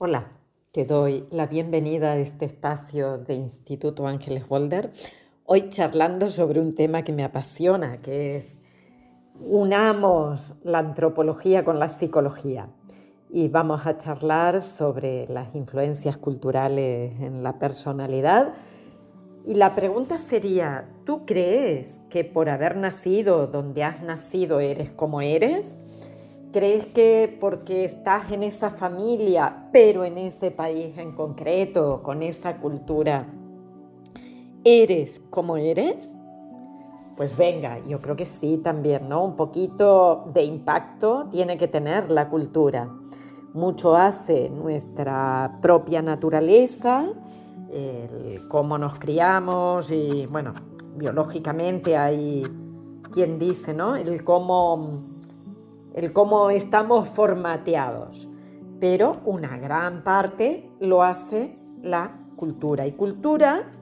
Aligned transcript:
Hola, 0.00 0.28
te 0.70 0.84
doy 0.84 1.26
la 1.32 1.48
bienvenida 1.48 2.12
a 2.12 2.18
este 2.18 2.44
espacio 2.44 3.18
de 3.18 3.34
Instituto 3.34 4.06
Ángeles 4.06 4.44
Holder. 4.48 4.92
Hoy 5.44 5.70
charlando 5.70 6.30
sobre 6.30 6.60
un 6.60 6.76
tema 6.76 7.02
que 7.02 7.12
me 7.12 7.24
apasiona, 7.24 8.00
que 8.00 8.36
es 8.36 8.56
unamos 9.40 10.54
la 10.62 10.78
antropología 10.78 11.64
con 11.64 11.80
la 11.80 11.88
psicología. 11.88 12.68
Y 13.28 13.48
vamos 13.48 13.86
a 13.86 13.98
charlar 13.98 14.60
sobre 14.60 15.26
las 15.26 15.56
influencias 15.56 16.16
culturales 16.16 17.20
en 17.20 17.42
la 17.42 17.58
personalidad. 17.58 18.54
Y 19.48 19.54
la 19.54 19.74
pregunta 19.74 20.18
sería, 20.18 20.88
¿tú 21.06 21.26
crees 21.26 22.02
que 22.08 22.22
por 22.22 22.50
haber 22.50 22.76
nacido 22.76 23.48
donde 23.48 23.82
has 23.82 24.00
nacido 24.00 24.60
eres 24.60 24.92
como 24.92 25.22
eres? 25.22 25.76
¿Crees 26.50 26.86
que 26.86 27.36
porque 27.40 27.84
estás 27.84 28.32
en 28.32 28.42
esa 28.42 28.70
familia, 28.70 29.68
pero 29.70 30.04
en 30.04 30.16
ese 30.16 30.50
país 30.50 30.96
en 30.96 31.12
concreto, 31.12 32.00
con 32.02 32.22
esa 32.22 32.56
cultura, 32.56 33.26
eres 34.64 35.20
como 35.28 35.58
eres? 35.58 36.16
Pues 37.18 37.36
venga, 37.36 37.78
yo 37.86 38.00
creo 38.00 38.16
que 38.16 38.24
sí 38.24 38.60
también, 38.64 39.10
¿no? 39.10 39.24
Un 39.24 39.36
poquito 39.36 40.30
de 40.32 40.44
impacto 40.44 41.26
tiene 41.30 41.58
que 41.58 41.68
tener 41.68 42.10
la 42.10 42.30
cultura. 42.30 42.88
Mucho 43.52 43.94
hace 43.94 44.48
nuestra 44.48 45.58
propia 45.60 46.00
naturaleza, 46.00 47.08
el 47.70 48.48
cómo 48.48 48.78
nos 48.78 48.98
criamos 48.98 49.92
y, 49.92 50.24
bueno, 50.26 50.54
biológicamente 50.96 51.96
hay 51.96 52.42
quien 53.12 53.38
dice, 53.38 53.74
¿no? 53.74 53.96
El 53.96 54.24
cómo 54.24 55.17
el 55.98 56.12
cómo 56.12 56.50
estamos 56.50 57.08
formateados, 57.08 58.28
pero 58.78 59.16
una 59.24 59.58
gran 59.58 60.04
parte 60.04 60.70
lo 60.78 61.02
hace 61.02 61.58
la 61.82 62.20
cultura. 62.36 62.86
Y 62.86 62.92
cultura, 62.92 63.72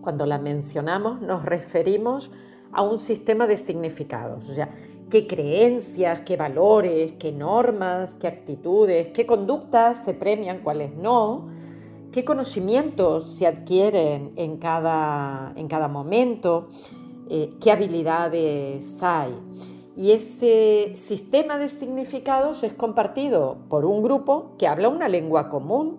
cuando 0.00 0.26
la 0.26 0.38
mencionamos, 0.38 1.20
nos 1.20 1.44
referimos 1.44 2.32
a 2.72 2.82
un 2.82 2.98
sistema 2.98 3.46
de 3.46 3.56
significados, 3.56 4.50
o 4.50 4.54
sea, 4.54 4.68
qué 5.10 5.28
creencias, 5.28 6.22
qué 6.22 6.36
valores, 6.36 7.12
qué 7.20 7.30
normas, 7.30 8.16
qué 8.16 8.26
actitudes, 8.26 9.08
qué 9.14 9.24
conductas 9.24 10.04
se 10.04 10.14
premian, 10.14 10.58
cuáles 10.64 10.92
no, 10.96 11.50
qué 12.10 12.24
conocimientos 12.24 13.32
se 13.32 13.46
adquieren 13.46 14.32
en 14.34 14.56
cada, 14.56 15.52
en 15.54 15.68
cada 15.68 15.86
momento, 15.86 16.66
eh, 17.30 17.52
qué 17.60 17.70
habilidades 17.70 19.00
hay. 19.00 19.32
Y 19.98 20.12
ese 20.12 20.92
sistema 20.94 21.58
de 21.58 21.68
significados 21.68 22.62
es 22.62 22.72
compartido 22.72 23.58
por 23.68 23.84
un 23.84 24.00
grupo 24.00 24.52
que 24.56 24.68
habla 24.68 24.88
una 24.88 25.08
lengua 25.08 25.48
común 25.48 25.98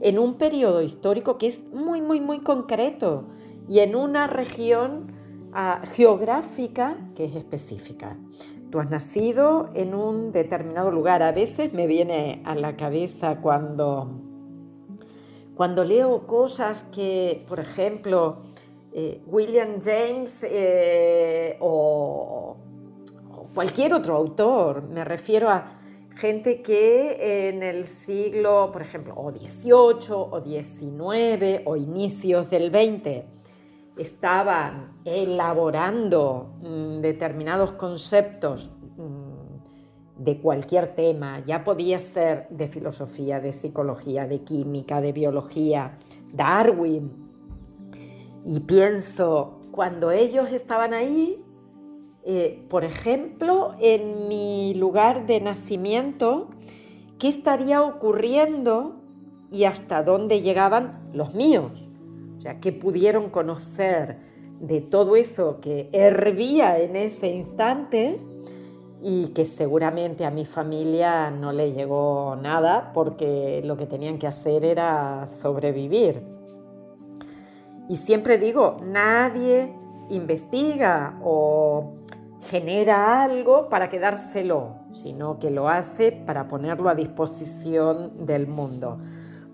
en 0.00 0.18
un 0.18 0.34
periodo 0.34 0.82
histórico 0.82 1.38
que 1.38 1.46
es 1.46 1.64
muy, 1.72 2.02
muy, 2.02 2.20
muy 2.20 2.40
concreto 2.40 3.24
y 3.66 3.78
en 3.78 3.96
una 3.96 4.26
región 4.26 5.12
ah, 5.54 5.80
geográfica 5.94 6.98
que 7.16 7.24
es 7.24 7.36
específica. 7.36 8.18
Tú 8.70 8.80
has 8.80 8.90
nacido 8.90 9.70
en 9.72 9.94
un 9.94 10.30
determinado 10.30 10.90
lugar. 10.90 11.22
A 11.22 11.32
veces 11.32 11.72
me 11.72 11.86
viene 11.86 12.42
a 12.44 12.54
la 12.54 12.76
cabeza 12.76 13.38
cuando, 13.40 14.10
cuando 15.54 15.84
leo 15.84 16.26
cosas 16.26 16.84
que, 16.92 17.46
por 17.48 17.60
ejemplo, 17.60 18.42
eh, 18.92 19.22
William 19.26 19.80
James 19.82 20.40
eh, 20.42 21.56
o 21.60 22.67
cualquier 23.54 23.94
otro 23.94 24.16
autor, 24.16 24.82
me 24.82 25.04
refiero 25.04 25.50
a 25.50 25.78
gente 26.16 26.62
que 26.62 27.48
en 27.48 27.62
el 27.62 27.86
siglo, 27.86 28.70
por 28.72 28.82
ejemplo, 28.82 29.14
o 29.16 29.30
XVIII 29.30 30.10
o 30.10 30.42
XIX 30.44 31.62
o 31.64 31.76
inicios 31.76 32.50
del 32.50 32.70
XX, 32.70 33.24
estaban 33.96 35.00
elaborando 35.04 36.54
mm, 36.60 37.00
determinados 37.00 37.72
conceptos 37.72 38.70
mm, 38.96 40.22
de 40.22 40.40
cualquier 40.40 40.94
tema, 40.94 41.44
ya 41.44 41.62
podía 41.64 42.00
ser 42.00 42.48
de 42.50 42.68
filosofía, 42.68 43.40
de 43.40 43.52
psicología, 43.52 44.26
de 44.26 44.42
química, 44.42 45.00
de 45.00 45.12
biología, 45.12 45.98
Darwin. 46.32 47.28
Y 48.44 48.60
pienso, 48.60 49.60
cuando 49.70 50.10
ellos 50.10 50.50
estaban 50.52 50.94
ahí, 50.94 51.44
eh, 52.30 52.62
por 52.68 52.84
ejemplo, 52.84 53.74
en 53.80 54.28
mi 54.28 54.74
lugar 54.74 55.26
de 55.26 55.40
nacimiento, 55.40 56.48
qué 57.18 57.26
estaría 57.26 57.80
ocurriendo 57.82 58.96
y 59.50 59.64
hasta 59.64 60.02
dónde 60.02 60.42
llegaban 60.42 61.08
los 61.14 61.32
míos. 61.32 61.88
O 62.36 62.42
sea, 62.42 62.60
qué 62.60 62.70
pudieron 62.70 63.30
conocer 63.30 64.18
de 64.60 64.82
todo 64.82 65.16
eso 65.16 65.58
que 65.62 65.88
hervía 65.92 66.78
en 66.78 66.96
ese 66.96 67.28
instante 67.28 68.20
y 69.02 69.28
que 69.28 69.46
seguramente 69.46 70.26
a 70.26 70.30
mi 70.30 70.44
familia 70.44 71.30
no 71.30 71.52
le 71.52 71.72
llegó 71.72 72.36
nada 72.36 72.92
porque 72.92 73.62
lo 73.64 73.78
que 73.78 73.86
tenían 73.86 74.18
que 74.18 74.26
hacer 74.26 74.66
era 74.66 75.26
sobrevivir. 75.28 76.20
Y 77.88 77.96
siempre 77.96 78.36
digo, 78.36 78.76
nadie 78.82 79.72
investiga 80.10 81.18
o 81.24 81.94
genera 82.42 83.22
algo 83.22 83.68
para 83.68 83.88
quedárselo, 83.88 84.76
sino 84.92 85.38
que 85.38 85.50
lo 85.50 85.68
hace 85.68 86.12
para 86.12 86.48
ponerlo 86.48 86.88
a 86.88 86.94
disposición 86.94 88.26
del 88.26 88.46
mundo. 88.46 88.98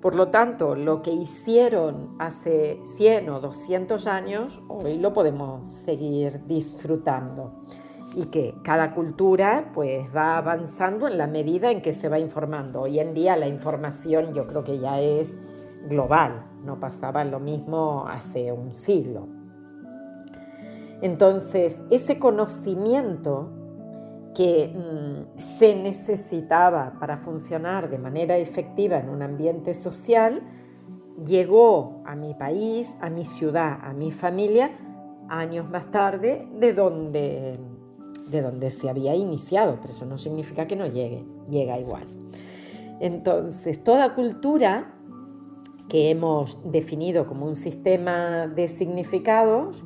Por 0.00 0.14
lo 0.14 0.28
tanto, 0.28 0.74
lo 0.74 1.00
que 1.00 1.10
hicieron 1.10 2.14
hace 2.18 2.78
100 2.82 3.30
o 3.30 3.40
200 3.40 4.06
años, 4.06 4.62
hoy 4.68 4.98
lo 4.98 5.14
podemos 5.14 5.66
seguir 5.66 6.44
disfrutando. 6.44 7.62
Y 8.14 8.26
que 8.26 8.54
cada 8.62 8.94
cultura 8.94 9.70
pues 9.74 10.06
va 10.14 10.36
avanzando 10.36 11.08
en 11.08 11.16
la 11.16 11.26
medida 11.26 11.70
en 11.70 11.80
que 11.80 11.94
se 11.94 12.08
va 12.08 12.18
informando. 12.18 12.82
Hoy 12.82 13.00
en 13.00 13.14
día 13.14 13.34
la 13.34 13.48
información 13.48 14.34
yo 14.34 14.46
creo 14.46 14.62
que 14.62 14.78
ya 14.78 15.00
es 15.00 15.36
global, 15.88 16.44
no 16.62 16.78
pasaba 16.78 17.24
lo 17.24 17.40
mismo 17.40 18.06
hace 18.06 18.52
un 18.52 18.74
siglo. 18.74 19.43
Entonces, 21.04 21.84
ese 21.90 22.18
conocimiento 22.18 23.50
que 24.34 24.72
mm, 24.74 25.38
se 25.38 25.76
necesitaba 25.76 26.94
para 26.98 27.18
funcionar 27.18 27.90
de 27.90 27.98
manera 27.98 28.38
efectiva 28.38 28.96
en 29.00 29.10
un 29.10 29.20
ambiente 29.20 29.74
social, 29.74 30.40
llegó 31.26 32.00
a 32.06 32.16
mi 32.16 32.32
país, 32.32 32.96
a 33.02 33.10
mi 33.10 33.26
ciudad, 33.26 33.80
a 33.82 33.92
mi 33.92 34.12
familia, 34.12 34.70
años 35.28 35.68
más 35.68 35.90
tarde 35.90 36.48
de 36.58 36.72
donde, 36.72 37.58
de 38.30 38.40
donde 38.40 38.70
se 38.70 38.88
había 38.88 39.14
iniciado, 39.14 39.76
pero 39.82 39.92
eso 39.92 40.06
no 40.06 40.16
significa 40.16 40.66
que 40.66 40.74
no 40.74 40.86
llegue, 40.86 41.22
llega 41.50 41.78
igual. 41.78 42.06
Entonces, 43.00 43.84
toda 43.84 44.14
cultura 44.14 44.94
que 45.90 46.08
hemos 46.08 46.58
definido 46.72 47.26
como 47.26 47.44
un 47.44 47.56
sistema 47.56 48.46
de 48.46 48.68
significados, 48.68 49.84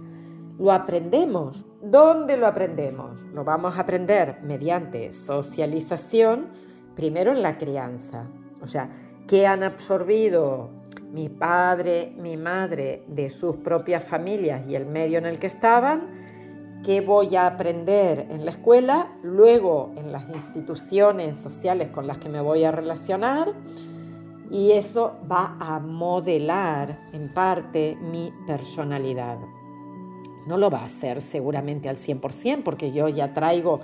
lo 0.59 0.73
aprendemos. 0.73 1.65
¿Dónde 1.81 2.37
lo 2.37 2.47
aprendemos? 2.47 3.23
Lo 3.33 3.45
vamos 3.45 3.77
a 3.77 3.81
aprender 3.81 4.41
mediante 4.43 5.13
socialización, 5.13 6.49
primero 6.97 7.33
en 7.33 7.43
la 7.43 7.59
crianza. 7.59 8.27
O 8.61 8.67
sea, 8.67 8.91
¿qué 9.29 9.47
han 9.47 9.63
absorbido 9.63 10.71
mi 11.13 11.29
padre, 11.29 12.13
mi 12.19 12.37
madre 12.37 13.05
de 13.07 13.31
sus 13.31 13.57
propias 13.57 14.05
familias 14.05 14.67
y 14.67 14.75
el 14.75 14.87
medio 14.87 15.19
en 15.19 15.27
el 15.27 15.39
que 15.39 15.47
estaban? 15.47 16.83
¿Qué 16.85 17.01
voy 17.01 17.37
a 17.37 17.47
aprender 17.47 18.27
en 18.31 18.45
la 18.45 18.53
escuela? 18.53 19.13
Luego 19.23 19.93
en 19.97 20.13
las 20.13 20.29
instituciones 20.29 21.37
sociales 21.39 21.89
con 21.91 22.07
las 22.07 22.19
que 22.19 22.29
me 22.29 22.41
voy 22.41 22.65
a 22.65 22.73
relacionar. 22.73 23.53
Y 24.51 24.73
eso 24.73 25.17
va 25.31 25.57
a 25.61 25.78
modelar 25.78 26.99
en 27.13 27.33
parte 27.34 27.97
mi 28.01 28.33
personalidad. 28.47 29.39
No 30.48 30.56
lo 30.56 30.71
va 30.71 30.78
a 30.78 30.84
hacer 30.86 31.21
seguramente 31.21 31.91
al 31.91 31.98
100% 31.98 32.62
porque 32.62 32.91
yo 32.91 33.10
ya 33.10 33.34
traigo 33.34 33.80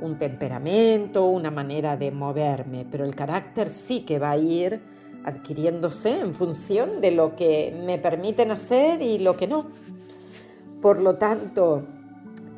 un 0.00 0.18
temperamento, 0.18 1.26
una 1.26 1.52
manera 1.52 1.96
de 1.96 2.10
moverme, 2.10 2.84
pero 2.90 3.04
el 3.04 3.14
carácter 3.14 3.68
sí 3.68 4.00
que 4.00 4.18
va 4.18 4.32
a 4.32 4.36
ir 4.36 4.80
adquiriéndose 5.24 6.18
en 6.18 6.34
función 6.34 7.00
de 7.00 7.12
lo 7.12 7.36
que 7.36 7.72
me 7.86 7.98
permiten 7.98 8.50
hacer 8.50 9.00
y 9.00 9.18
lo 9.18 9.36
que 9.36 9.46
no. 9.46 9.66
Por 10.82 11.00
lo 11.00 11.18
tanto, 11.18 11.84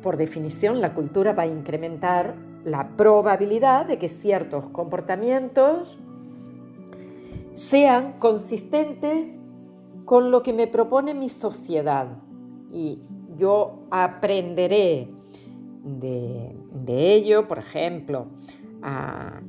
por 0.01 0.17
definición, 0.17 0.81
la 0.81 0.95
cultura 0.95 1.33
va 1.33 1.43
a 1.43 1.47
incrementar 1.47 2.33
la 2.65 2.95
probabilidad 2.97 3.85
de 3.85 3.99
que 3.99 4.09
ciertos 4.09 4.69
comportamientos 4.69 5.99
sean 7.51 8.13
consistentes 8.13 9.39
con 10.05 10.31
lo 10.31 10.41
que 10.41 10.51
me 10.51 10.65
propone 10.65 11.13
mi 11.13 11.29
sociedad. 11.29 12.07
Y 12.71 13.03
yo 13.37 13.83
aprenderé 13.91 15.09
de, 15.83 16.55
ello, 16.87 17.47
por 17.47 17.59
ejemplo, 17.59 18.27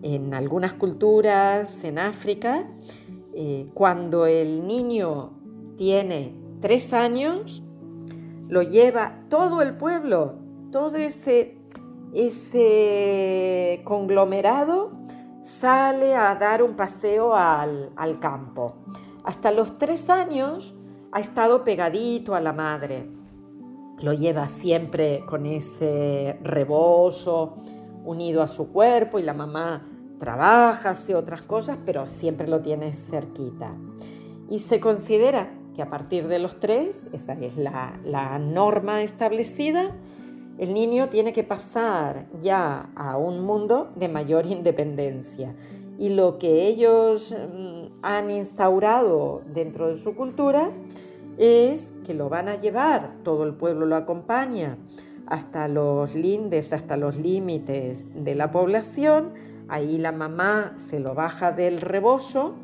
en 0.02 0.34
algunas 0.34 0.74
culturas, 0.74 1.82
en 1.84 1.98
África, 1.98 2.66
eh, 3.34 3.66
cuando 3.74 4.26
el 4.26 4.66
niño 4.66 5.32
tiene 5.76 6.34
tres 6.60 6.92
años, 6.92 7.62
lo 8.48 8.62
lleva 8.62 9.24
todo 9.30 9.62
el 9.62 9.76
pueblo, 9.76 10.34
todo 10.70 10.96
ese, 10.96 11.56
ese 12.12 13.80
conglomerado 13.84 14.90
sale 15.42 16.14
a 16.14 16.34
dar 16.34 16.62
un 16.62 16.76
paseo 16.76 17.34
al, 17.34 17.90
al 17.96 18.20
campo. 18.20 18.76
Hasta 19.24 19.50
los 19.50 19.78
tres 19.78 20.10
años 20.10 20.76
ha 21.10 21.20
estado 21.20 21.64
pegadito 21.64 22.34
a 22.34 22.40
la 22.40 22.52
madre. 22.52 23.21
Lo 24.02 24.12
lleva 24.12 24.48
siempre 24.48 25.24
con 25.26 25.46
ese 25.46 26.36
rebozo 26.42 27.54
unido 28.04 28.42
a 28.42 28.48
su 28.48 28.72
cuerpo 28.72 29.18
y 29.18 29.22
la 29.22 29.32
mamá 29.32 29.86
trabaja, 30.18 30.90
hace 30.90 31.14
otras 31.14 31.42
cosas, 31.42 31.78
pero 31.86 32.06
siempre 32.06 32.48
lo 32.48 32.60
tiene 32.60 32.94
cerquita. 32.94 33.74
Y 34.50 34.58
se 34.58 34.80
considera 34.80 35.52
que 35.74 35.82
a 35.82 35.88
partir 35.88 36.26
de 36.28 36.38
los 36.38 36.58
tres, 36.58 37.04
esa 37.12 37.34
es 37.34 37.56
la, 37.56 37.98
la 38.04 38.38
norma 38.38 39.02
establecida, 39.02 39.92
el 40.58 40.74
niño 40.74 41.08
tiene 41.08 41.32
que 41.32 41.44
pasar 41.44 42.26
ya 42.42 42.90
a 42.94 43.16
un 43.16 43.44
mundo 43.44 43.90
de 43.96 44.08
mayor 44.08 44.46
independencia. 44.46 45.54
Y 45.98 46.10
lo 46.10 46.38
que 46.38 46.66
ellos 46.66 47.32
mm, 47.32 48.00
han 48.02 48.30
instaurado 48.30 49.42
dentro 49.46 49.88
de 49.88 49.96
su 49.96 50.14
cultura 50.14 50.70
es 51.38 51.92
que 52.04 52.14
lo 52.14 52.28
van 52.28 52.48
a 52.48 52.56
llevar, 52.56 53.12
todo 53.22 53.44
el 53.44 53.54
pueblo 53.54 53.86
lo 53.86 53.96
acompaña, 53.96 54.76
hasta 55.26 55.68
los 55.68 56.14
lindes, 56.14 56.72
hasta 56.72 56.96
los 56.96 57.16
límites 57.16 58.08
de 58.14 58.34
la 58.34 58.50
población, 58.50 59.32
ahí 59.68 59.98
la 59.98 60.12
mamá 60.12 60.72
se 60.76 61.00
lo 61.00 61.14
baja 61.14 61.52
del 61.52 61.80
rebozo 61.80 62.54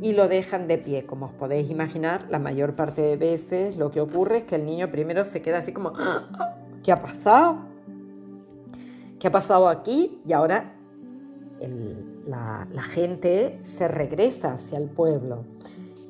y 0.00 0.12
lo 0.12 0.28
dejan 0.28 0.68
de 0.68 0.78
pie. 0.78 1.06
Como 1.06 1.26
os 1.26 1.32
podéis 1.32 1.70
imaginar, 1.70 2.26
la 2.30 2.38
mayor 2.38 2.74
parte 2.74 3.02
de 3.02 3.16
veces 3.16 3.76
lo 3.76 3.90
que 3.90 4.00
ocurre 4.00 4.38
es 4.38 4.44
que 4.44 4.56
el 4.56 4.66
niño 4.66 4.90
primero 4.90 5.24
se 5.24 5.42
queda 5.42 5.58
así 5.58 5.72
como, 5.72 5.92
¿qué 6.82 6.92
ha 6.92 7.00
pasado? 7.02 7.58
¿Qué 9.18 9.28
ha 9.28 9.32
pasado 9.32 9.68
aquí? 9.68 10.20
Y 10.26 10.32
ahora 10.32 10.74
la, 12.26 12.82
gente 12.82 13.58
se 13.62 13.88
regresa 13.88 14.54
hacia 14.54 14.78
el 14.78 14.88
pueblo. 14.88 15.44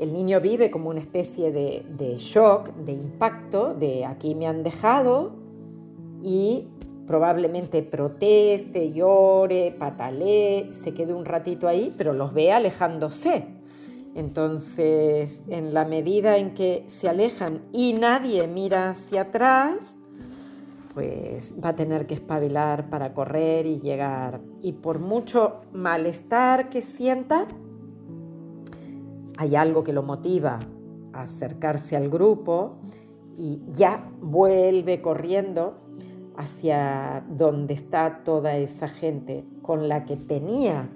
El 0.02 0.12
niño 0.12 0.40
vive 0.40 0.68
como 0.72 0.90
una 0.90 0.98
especie 0.98 1.52
de, 1.52 2.16
shock, 2.16 2.74
de 2.74 2.90
impacto, 2.90 3.72
de 3.72 4.04
aquí 4.04 4.34
me 4.34 4.48
han 4.48 4.64
dejado, 4.64 5.30
y 6.24 6.66
probablemente 7.06 7.84
proteste, 7.84 8.92
llore, 8.92 9.72
patalee, 9.78 10.72
se 10.72 10.92
quede 10.92 11.14
un 11.14 11.24
ratito 11.24 11.68
ahí, 11.68 11.94
pero 11.96 12.14
los 12.14 12.34
ve 12.34 12.50
alejándose. 12.50 13.46
Entonces, 14.16 15.40
en 15.46 15.72
la 15.72 15.84
medida 15.84 16.36
en 16.36 16.52
que 16.54 16.82
se 16.88 17.08
alejan 17.08 17.62
y 17.70 17.92
nadie 17.92 18.48
mira 18.48 18.90
hacia 18.90 19.20
atrás, 19.22 19.96
pues 20.94 21.54
va 21.64 21.68
a 21.68 21.76
tener 21.76 22.08
que 22.08 22.14
espabilar 22.14 22.90
para 22.90 23.14
correr 23.14 23.66
y 23.66 23.78
llegar. 23.78 24.40
Y 24.62 24.72
por 24.72 24.98
mucho 24.98 25.60
malestar 25.72 26.70
que 26.70 26.82
sienta, 26.82 27.46
hay 29.42 29.56
algo 29.56 29.82
que 29.82 29.92
lo 29.92 30.04
motiva 30.04 30.60
a 31.12 31.22
acercarse 31.22 31.96
al 31.96 32.08
grupo 32.08 32.76
y 33.36 33.60
ya 33.66 34.08
vuelve 34.20 35.02
corriendo 35.02 35.74
hacia 36.36 37.24
donde 37.28 37.74
está 37.74 38.22
toda 38.24 38.56
esa 38.56 38.86
gente 38.86 39.44
con 39.60 39.88
la 39.88 40.04
que 40.04 40.16
tenía 40.16 40.88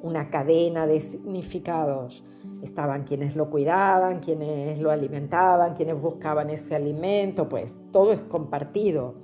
una 0.00 0.30
cadena 0.30 0.86
de 0.86 1.00
significados. 1.00 2.22
Estaban 2.62 3.02
quienes 3.02 3.34
lo 3.34 3.50
cuidaban, 3.50 4.20
quienes 4.20 4.78
lo 4.78 4.92
alimentaban, 4.92 5.74
quienes 5.74 6.00
buscaban 6.00 6.50
ese 6.50 6.76
alimento, 6.76 7.48
pues 7.48 7.74
todo 7.90 8.12
es 8.12 8.20
compartido 8.22 9.14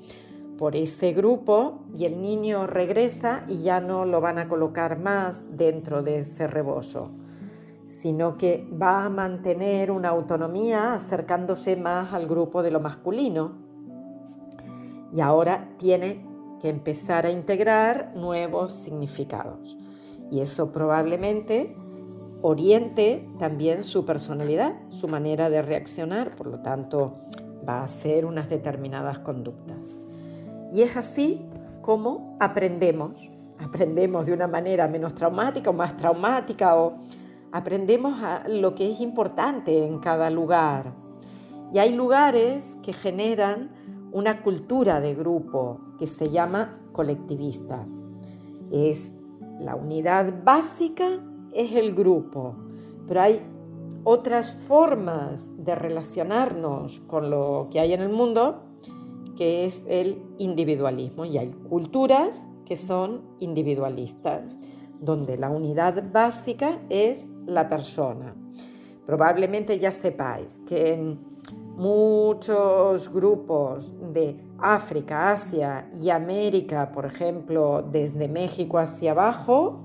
por 0.59 0.75
ese 0.75 1.13
grupo 1.13 1.85
y 1.97 2.07
el 2.07 2.21
niño 2.21 2.67
regresa 2.67 3.45
y 3.49 3.63
ya 3.63 3.79
no 3.79 4.05
lo 4.05 4.21
van 4.21 4.39
a 4.39 4.49
colocar 4.49 4.99
más 4.99 5.45
dentro 5.57 6.03
de 6.03 6.19
ese 6.19 6.49
rebozo, 6.49 7.11
sino 7.85 8.37
que 8.37 8.67
va 8.71 9.05
a 9.05 9.09
mantener 9.11 9.91
una 9.91 10.09
autonomía 10.09 10.95
acercándose 10.95 11.77
más 11.77 12.13
al 12.13 12.27
grupo 12.27 12.63
de 12.63 12.71
lo 12.71 12.81
masculino 12.81 13.53
y 15.15 15.21
ahora 15.21 15.69
tiene 15.79 16.25
que 16.61 16.69
empezar 16.71 17.27
a 17.27 17.31
integrar 17.31 18.13
nuevos 18.17 18.73
significados. 18.75 19.79
Y 20.31 20.41
eso 20.41 20.73
probablemente 20.73 21.77
oriente 22.41 23.29
también 23.39 23.85
su 23.85 24.05
personalidad, 24.05 24.75
su 24.91 25.07
manera 25.07 25.51
de 25.51 25.63
reaccionar, 25.63 26.35
por 26.37 26.47
lo 26.47 26.61
tanto 26.61 27.19
va 27.69 27.81
a 27.81 27.85
hacer 27.85 28.25
unas 28.25 28.49
determinadas 28.49 29.19
conductas. 29.21 29.97
Y 30.73 30.83
es 30.83 30.97
así 30.97 31.41
como 31.83 32.37
aprendemos, 32.41 33.31
aprendemos 33.59 34.27
de 34.27 34.33
una 34.33 34.47
manera 34.47 34.89
menos 34.89 35.15
traumática 35.15 35.71
o 35.71 35.75
más 35.75 35.97
traumática 35.97 36.77
o 36.77 36.95
aprendemos 37.55 38.17
lo 38.49 38.75
que 38.75 38.91
es 38.91 39.01
importante 39.01 39.87
en 39.87 40.01
cada 40.01 40.29
lugar. 40.29 40.93
Y 41.73 41.79
hay 41.79 41.95
lugares 41.95 42.77
que 42.83 42.93
generan 42.93 43.71
una 44.11 44.43
cultura 44.43 45.01
de 45.01 45.15
grupo 45.15 45.79
que 45.97 46.09
se 46.09 46.31
llama 46.31 46.81
colectivista. 46.91 47.87
Es 48.73 49.15
la 49.61 49.77
unidad 49.77 50.43
básica 50.43 51.21
es 51.53 51.77
el 51.77 51.95
grupo, 51.95 52.57
pero 53.07 53.21
hay 53.21 53.41
otras 54.03 54.51
formas 54.51 55.49
de 55.57 55.77
relacionarnos 55.77 57.03
con 57.07 57.31
lo 57.31 57.69
que 57.71 57.79
hay 57.79 57.93
en 57.93 58.01
el 58.01 58.11
mundo 58.11 58.63
que 59.37 59.65
es 59.65 59.85
el 59.87 60.21
individualismo 60.39 61.25
y 61.25 61.39
hay 61.39 61.53
culturas 61.69 62.49
que 62.65 62.77
son 62.77 63.23
individualistas, 63.39 64.59
donde 65.01 65.37
la 65.37 65.51
unidad 65.51 66.03
básica 66.13 66.79
es 66.89 67.31
la 67.47 67.69
persona. 67.69 68.35
Probablemente 69.07 69.79
ya 69.79 69.93
sepáis 69.93 70.61
que 70.67 70.95
en 70.95 71.19
muchos 71.77 73.13
grupos 73.13 73.93
de 74.13 74.41
África, 74.59 75.33
Asia 75.33 75.91
y 76.01 76.11
América, 76.11 76.91
por 76.93 77.05
ejemplo, 77.05 77.83
desde 77.83 78.29
México 78.29 78.79
hacia 78.79 79.11
abajo, 79.11 79.81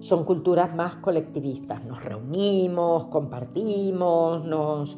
son 0.00 0.24
culturas 0.24 0.74
más 0.74 0.96
colectivistas. 0.96 1.84
Nos 1.84 2.02
reunimos, 2.04 3.06
compartimos, 3.06 4.44
nos, 4.44 4.96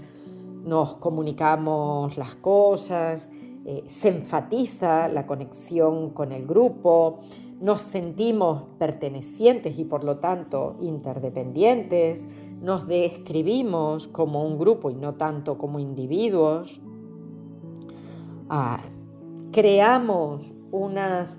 comunicamos 0.99 2.17
las 2.17 2.35
cosas, 2.37 3.31
eh, 3.65 3.83
se 3.87 4.09
enfatiza 4.09 5.09
la 5.09 5.27
conexión 5.27 6.11
con 6.11 6.33
el 6.33 6.47
grupo, 6.47 7.21
nos 7.61 7.83
sentimos 7.83 8.65
pertenecientes 8.79 9.79
y 9.79 9.85
por 9.85 10.03
lo 10.03 10.19
tanto 10.19 10.77
interdependientes, 10.81 12.27
nos 12.61 12.87
describimos 12.87 14.09
como 14.09 14.45
un 14.45 14.59
grupo 14.59 14.91
y 14.91 14.95
no 14.95 15.15
tanto 15.15 15.59
como 15.59 15.79
individuos, 15.79 16.81
ah, 18.49 18.81
creamos 19.53 20.53
unas 20.71 21.39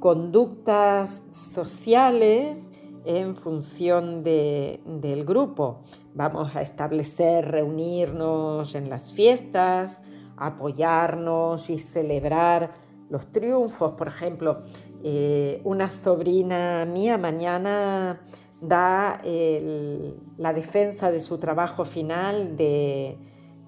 conductas 0.00 1.24
sociales 1.30 2.68
en 3.04 3.36
función 3.36 4.22
del 4.22 5.24
grupo. 5.24 5.82
Vamos 6.14 6.54
a 6.56 6.62
establecer 6.62 7.50
reunirnos 7.50 8.74
en 8.74 8.90
las 8.90 9.12
fiestas, 9.12 10.02
apoyarnos 10.36 11.70
y 11.70 11.78
celebrar 11.78 12.72
los 13.08 13.30
triunfos. 13.32 13.92
Por 13.92 14.08
ejemplo, 14.08 14.62
eh, 15.02 15.60
una 15.64 15.90
sobrina 15.90 16.84
mía 16.84 17.18
mañana 17.18 18.20
da 18.60 19.22
la 20.36 20.52
defensa 20.52 21.10
de 21.10 21.20
su 21.20 21.38
trabajo 21.38 21.84
final 21.84 22.56
de, 22.56 23.16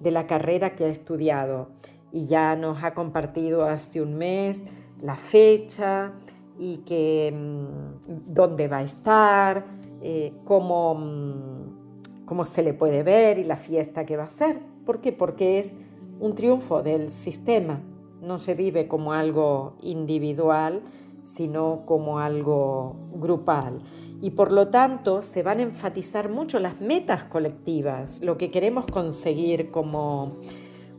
la 0.03 0.27
carrera 0.27 0.75
que 0.75 0.85
ha 0.85 0.89
estudiado 0.89 1.69
y 2.11 2.27
ya 2.27 2.55
nos 2.55 2.83
ha 2.83 2.93
compartido 2.93 3.65
hace 3.65 4.01
un 4.01 4.15
mes 4.15 4.61
la 5.01 5.15
fecha 5.15 6.13
y 6.57 6.77
que 6.77 7.33
mm, 7.35 8.33
dónde 8.33 8.67
va 8.67 8.77
a 8.77 8.83
estar, 8.83 9.65
eh, 10.01 10.33
cómo, 10.45 10.95
mm, 10.95 12.25
cómo 12.25 12.45
se 12.45 12.63
le 12.63 12.73
puede 12.73 13.03
ver 13.03 13.39
y 13.39 13.43
la 13.43 13.57
fiesta 13.57 14.05
que 14.05 14.17
va 14.17 14.23
a 14.23 14.29
ser. 14.29 14.59
¿Por 14.85 15.01
qué? 15.01 15.11
Porque 15.11 15.59
es 15.59 15.73
un 16.19 16.35
triunfo 16.35 16.81
del 16.81 17.11
sistema, 17.11 17.81
no 18.21 18.37
se 18.39 18.53
vive 18.53 18.87
como 18.87 19.13
algo 19.13 19.75
individual, 19.81 20.81
sino 21.23 21.85
como 21.85 22.19
algo 22.19 22.95
grupal. 23.15 23.81
Y 24.21 24.31
por 24.31 24.51
lo 24.51 24.69
tanto 24.69 25.21
se 25.21 25.43
van 25.43 25.59
a 25.59 25.63
enfatizar 25.63 26.29
mucho 26.29 26.59
las 26.59 26.79
metas 26.79 27.23
colectivas, 27.23 28.21
lo 28.21 28.37
que 28.37 28.51
queremos 28.51 28.85
conseguir 28.85 29.71
como, 29.71 30.37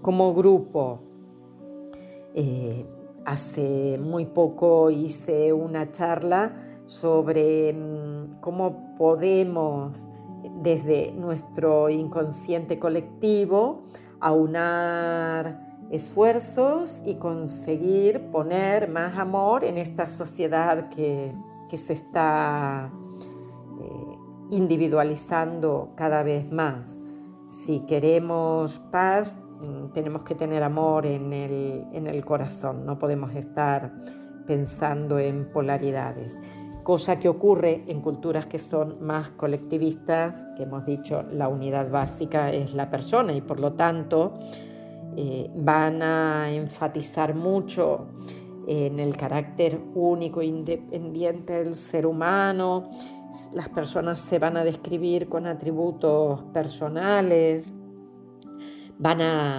grupo. 0.02 1.00
Eh, 2.34 2.84
hace 3.24 3.98
muy 3.98 4.26
poco 4.26 4.90
hice 4.90 5.52
una 5.52 5.92
charla 5.92 6.80
sobre 6.86 7.72
mm, 7.72 8.40
cómo 8.40 8.96
podemos 8.98 10.06
desde 10.62 11.12
nuestro 11.12 11.88
inconsciente 11.88 12.78
colectivo 12.78 13.84
aunar 14.20 15.63
esfuerzos 15.90 17.00
y 17.04 17.16
conseguir 17.16 18.30
poner 18.30 18.88
más 18.88 19.18
amor 19.18 19.64
en 19.64 19.78
esta 19.78 20.06
sociedad 20.06 20.88
que, 20.90 21.34
se 21.74 21.92
está 21.92 22.88
eh, 23.80 24.18
individualizando 24.50 25.88
cada 25.96 26.22
vez 26.22 26.52
más. 26.52 26.96
Si 27.46 27.80
queremos 27.80 28.78
paz, 28.92 29.36
mm, 29.60 29.92
tenemos 29.92 30.22
que 30.22 30.36
tener 30.36 30.62
amor 30.62 31.04
en 31.04 31.32
el, 31.32 31.84
en 31.92 32.06
el 32.06 32.24
corazón, 32.24 32.86
no 32.86 32.96
podemos 32.96 33.34
estar 33.34 33.92
pensando 34.46 35.18
en 35.18 35.50
polaridades 35.50 36.38
cosa 36.84 37.18
que 37.18 37.28
ocurre 37.28 37.82
en 37.88 38.00
culturas 38.02 38.46
que 38.46 38.58
son 38.60 39.04
más 39.04 39.30
colectivistas, 39.30 40.46
que 40.54 40.64
hemos 40.64 40.84
dicho 40.84 41.24
la 41.32 41.48
unidad 41.48 41.90
básica 41.90 42.52
es 42.52 42.74
la 42.74 42.90
persona 42.90 43.32
y 43.32 43.40
por 43.40 43.58
lo 43.58 43.72
tanto 43.72 44.34
eh, 45.16 45.50
van 45.54 46.02
a 46.02 46.52
enfatizar 46.52 47.34
mucho 47.34 48.06
en 48.66 48.98
el 48.98 49.16
carácter 49.16 49.78
único 49.94 50.40
e 50.40 50.46
independiente 50.46 51.52
del 51.52 51.76
ser 51.76 52.06
humano, 52.06 52.90
las 53.52 53.68
personas 53.68 54.20
se 54.20 54.38
van 54.38 54.56
a 54.56 54.64
describir 54.64 55.28
con 55.28 55.46
atributos 55.46 56.42
personales, 56.52 57.70
van 58.98 59.20
a, 59.20 59.58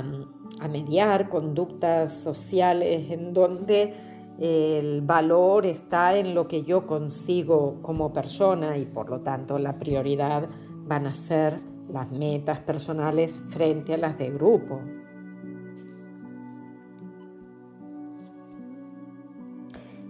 a 0.59 0.67
mediar 0.67 1.29
conductas 1.29 2.13
sociales 2.13 3.11
en 3.11 3.33
donde 3.33 3.93
el 4.39 5.01
valor 5.01 5.65
está 5.65 6.17
en 6.17 6.35
lo 6.35 6.47
que 6.47 6.63
yo 6.63 6.85
consigo 6.85 7.79
como 7.81 8.11
persona 8.11 8.77
y 8.77 8.85
por 8.85 9.09
lo 9.09 9.21
tanto 9.21 9.57
la 9.59 9.77
prioridad 9.77 10.49
van 10.85 11.07
a 11.07 11.15
ser 11.15 11.59
las 11.89 12.11
metas 12.11 12.59
personales 12.59 13.43
frente 13.49 13.93
a 13.93 13.97
las 13.97 14.17
de 14.17 14.31
grupo. 14.31 14.81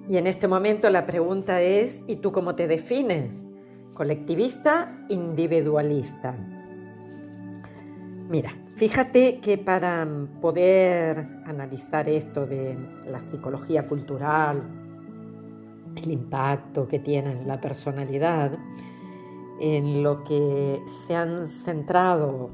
Y 0.07 0.17
en 0.17 0.27
este 0.27 0.47
momento 0.47 0.89
la 0.89 1.05
pregunta 1.05 1.62
es, 1.62 2.01
¿y 2.07 2.17
tú 2.17 2.31
cómo 2.31 2.55
te 2.55 2.67
defines? 2.67 3.43
¿Colectivista? 3.93 5.05
¿Individualista? 5.09 6.35
Mira, 8.29 8.55
Fíjate 8.75 9.39
que 9.39 9.57
para 9.57 10.05
poder 10.41 11.29
analizar 11.45 12.09
esto 12.09 12.45
de 12.45 12.77
la 13.09 13.21
psicología 13.21 13.88
cultural, 13.88 14.63
el 15.95 16.12
impacto 16.12 16.85
que 16.85 17.00
tiene 17.00 17.31
en 17.31 17.47
la 17.47 17.62
personalidad, 17.62 18.51
en 19.62 20.03
lo 20.03 20.25
que 20.25 20.81
se 21.07 21.15
han 21.15 21.47
centrado 21.47 22.50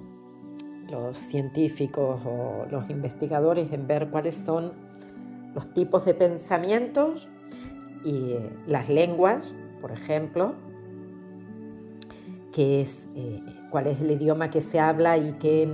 los 0.91 1.17
científicos 1.17 2.21
o 2.23 2.67
los 2.69 2.87
investigadores 2.91 3.71
en 3.71 3.87
ver 3.87 4.11
cuáles 4.11 4.37
son 4.37 4.73
los 5.55 5.73
tipos 5.73 6.05
de 6.05 6.13
pensamientos 6.13 7.31
y 8.03 8.35
las 8.67 8.89
lenguas, 8.89 9.53
por 9.81 9.91
ejemplo, 9.91 10.53
que 12.51 12.81
es 12.81 13.07
eh, 13.15 13.41
cuál 13.69 13.87
es 13.87 14.01
el 14.01 14.11
idioma 14.11 14.49
que 14.49 14.61
se 14.61 14.79
habla 14.79 15.17
y 15.17 15.33
qué, 15.33 15.69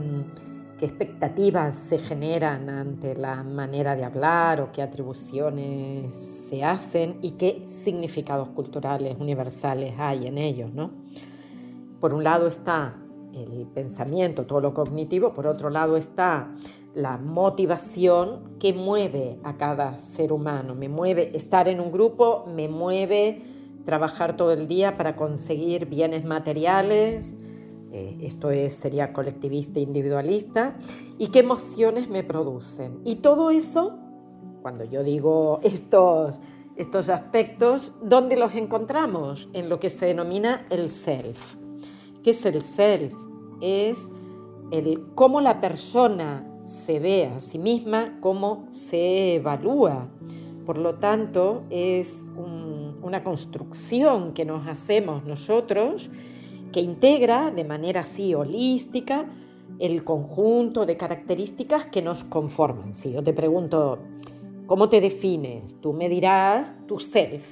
qué, 0.77 0.85
expectativas 0.85 1.75
se 1.75 1.97
generan 1.99 2.69
ante 2.69 3.15
la 3.15 3.43
manera 3.43 3.95
de 3.95 4.03
hablar 4.03 4.61
o 4.61 4.71
qué 4.71 4.81
atribuciones 4.81 6.15
se 6.15 6.63
hacen 6.63 7.17
y 7.21 7.31
qué 7.31 7.63
significados 7.65 8.49
culturales 8.49 9.17
universales 9.19 9.95
hay 9.97 10.27
en 10.27 10.37
ellos. 10.37 10.71
¿no? 10.73 10.91
Por 11.99 12.13
un 12.13 12.23
lado 12.23 12.47
está 12.47 12.95
el 13.43 13.67
pensamiento, 13.73 14.45
todo 14.45 14.61
lo 14.61 14.73
cognitivo, 14.73 15.33
por 15.33 15.47
otro 15.47 15.69
lado 15.69 15.97
está 15.97 16.53
la 16.93 17.17
motivación 17.17 18.57
que 18.59 18.73
mueve 18.73 19.39
a 19.43 19.57
cada 19.57 19.99
ser 19.99 20.33
humano, 20.33 20.73
me 20.73 20.89
mueve 20.89 21.35
estar 21.35 21.67
en 21.67 21.79
un 21.79 21.91
grupo, 21.91 22.45
me 22.47 22.67
mueve 22.67 23.43
trabajar 23.85 24.35
todo 24.35 24.51
el 24.51 24.67
día 24.67 24.97
para 24.97 25.15
conseguir 25.15 25.85
bienes 25.85 26.25
materiales, 26.25 27.35
eh, 27.91 28.17
esto 28.21 28.51
es, 28.51 28.73
sería 28.73 29.13
colectivista 29.13 29.79
individualista, 29.79 30.75
y 31.17 31.27
qué 31.27 31.39
emociones 31.39 32.09
me 32.09 32.23
producen. 32.23 32.99
Y 33.05 33.17
todo 33.17 33.49
eso, 33.49 33.97
cuando 34.61 34.83
yo 34.83 35.03
digo 35.03 35.59
estos, 35.63 36.35
estos 36.75 37.09
aspectos, 37.09 37.93
¿dónde 38.01 38.37
los 38.37 38.55
encontramos? 38.55 39.49
En 39.53 39.69
lo 39.69 39.79
que 39.79 39.89
se 39.89 40.07
denomina 40.07 40.67
el 40.69 40.89
self. 40.89 41.39
¿Qué 42.23 42.31
es 42.31 42.45
el 42.45 42.61
self? 42.61 43.26
Es 43.61 44.07
el 44.71 45.01
cómo 45.15 45.41
la 45.41 45.61
persona 45.61 46.45
se 46.63 46.99
ve 46.99 47.27
a 47.27 47.39
sí 47.39 47.57
misma, 47.57 48.17
cómo 48.19 48.65
se 48.69 49.35
evalúa. 49.35 50.07
Por 50.65 50.77
lo 50.77 50.95
tanto, 50.95 51.63
es 51.69 52.19
una 53.01 53.23
construcción 53.23 54.33
que 54.33 54.43
nos 54.43 54.67
hacemos 54.67 55.23
nosotros 55.23 56.09
que 56.71 56.81
integra 56.81 57.51
de 57.51 57.63
manera 57.63 58.01
así 58.01 58.35
holística 58.35 59.25
el 59.79 60.03
conjunto 60.03 60.85
de 60.85 60.97
características 60.97 61.85
que 61.85 62.01
nos 62.01 62.23
conforman. 62.23 62.93
Si 62.93 63.11
yo 63.11 63.23
te 63.23 63.33
pregunto, 63.33 63.99
¿cómo 64.65 64.89
te 64.89 65.01
defines? 65.01 65.79
Tú 65.81 65.93
me 65.93 66.09
dirás 66.09 66.73
tu 66.87 66.99
self. 66.99 67.45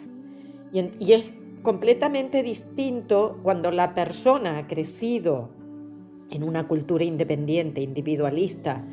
Y, 0.73 1.13
es 1.13 1.33
completamente 1.61 2.43
distinto 2.43 3.39
cuando 3.41 3.71
la 3.71 3.95
persona 3.95 4.57
ha 4.59 4.67
crecido 4.67 5.49
en 6.29 6.43
una 6.43 6.67
cultura 6.67 7.03
independiente, 7.03 7.81
individualista, 7.81 8.85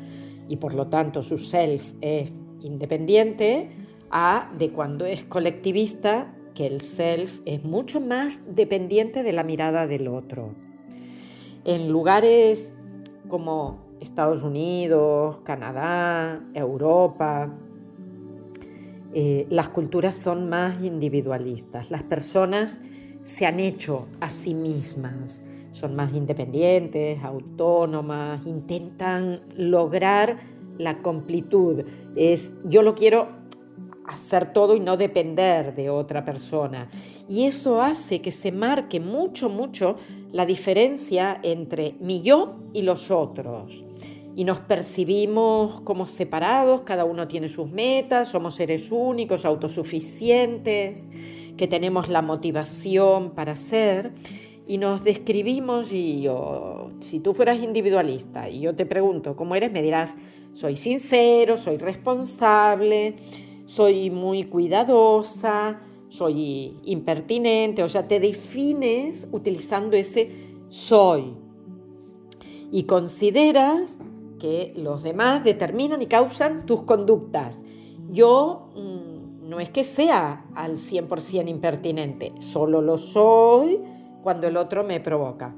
y 0.47 0.57
por 0.57 0.73
lo 0.73 0.87
tanto 0.87 1.21
su 1.21 1.37
self 1.37 1.83
es 2.01 2.31
independiente, 2.61 3.69
a 4.09 4.51
de 4.57 4.69
cuando 4.69 5.05
es 5.05 5.23
colectivista 5.23 6.35
que 6.53 6.67
el 6.67 6.81
self 6.81 7.41
es 7.45 7.63
mucho 7.63 7.99
más 7.99 8.41
dependiente 8.47 9.23
de 9.23 9.33
la 9.33 9.43
mirada 9.43 9.87
del 9.87 10.07
otro. 10.07 10.53
En 11.65 11.89
lugares 11.89 12.71
como 13.27 13.79
Estados 13.99 14.43
Unidos, 14.43 15.39
Canadá, 15.43 16.43
Europa, 16.53 17.51
eh, 19.13 19.47
las 19.49 19.69
culturas 19.69 20.15
son 20.15 20.49
más 20.49 20.83
individualistas. 20.83 21.89
Las 21.89 22.03
personas 22.03 22.77
se 23.23 23.45
han 23.45 23.59
hecho 23.59 24.07
a 24.19 24.29
sí 24.29 24.53
mismas, 24.53 25.43
son 25.73 25.95
más 25.95 26.13
independientes, 26.13 27.23
autónomas, 27.23 28.45
intentan 28.45 29.41
lograr 29.57 30.37
la 30.77 31.01
completud. 31.01 31.83
Es 32.15 32.51
yo 32.65 32.81
lo 32.81 32.95
quiero 32.95 33.43
hacer 34.05 34.53
todo 34.53 34.75
y 34.75 34.79
no 34.79 34.97
depender 34.97 35.75
de 35.75 35.89
otra 35.89 36.25
persona. 36.25 36.89
Y 37.27 37.45
eso 37.45 37.81
hace 37.81 38.21
que 38.21 38.31
se 38.31 38.51
marque 38.51 38.99
mucho, 38.99 39.49
mucho 39.49 39.97
la 40.31 40.45
diferencia 40.45 41.39
entre 41.43 41.95
mi 41.99 42.21
yo 42.21 42.55
y 42.73 42.81
los 42.81 43.11
otros. 43.11 43.85
Y 44.35 44.45
nos 44.45 44.59
percibimos 44.59 45.81
como 45.81 46.07
separados, 46.07 46.81
cada 46.81 47.05
uno 47.05 47.27
tiene 47.27 47.49
sus 47.49 47.69
metas, 47.69 48.29
somos 48.29 48.55
seres 48.55 48.91
únicos, 48.91 49.45
autosuficientes, 49.45 51.07
que 51.55 51.67
tenemos 51.67 52.09
la 52.09 52.23
motivación 52.23 53.31
para 53.31 53.55
ser. 53.55 54.11
Y 54.65 54.77
nos 54.77 55.03
describimos 55.03 55.91
y 55.91 56.21
yo, 56.21 56.91
si 57.01 57.19
tú 57.19 57.33
fueras 57.33 57.61
individualista 57.61 58.49
y 58.49 58.61
yo 58.61 58.75
te 58.75 58.85
pregunto 58.85 59.35
cómo 59.35 59.55
eres, 59.55 59.71
me 59.71 59.81
dirás, 59.81 60.17
soy 60.53 60.77
sincero, 60.77 61.57
soy 61.57 61.77
responsable, 61.77 63.15
soy 63.65 64.09
muy 64.09 64.45
cuidadosa, 64.45 65.81
soy 66.07 66.77
impertinente, 66.83 67.83
o 67.83 67.89
sea, 67.89 68.07
te 68.07 68.19
defines 68.19 69.27
utilizando 69.31 69.97
ese 69.97 70.29
soy 70.69 71.33
y 72.71 72.83
consideras 72.83 73.97
que 74.39 74.73
los 74.75 75.03
demás 75.03 75.43
determinan 75.43 76.01
y 76.01 76.07
causan 76.07 76.65
tus 76.65 76.83
conductas. 76.83 77.61
Yo 78.09 78.69
mm, 78.75 79.49
no 79.49 79.59
es 79.59 79.69
que 79.69 79.83
sea 79.83 80.45
al 80.55 80.77
100% 80.77 81.49
impertinente, 81.49 82.31
solo 82.39 82.81
lo 82.81 82.97
soy 82.97 83.79
cuando 84.23 84.47
el 84.47 84.57
otro 84.57 84.83
me 84.83 84.99
provoca. 84.99 85.53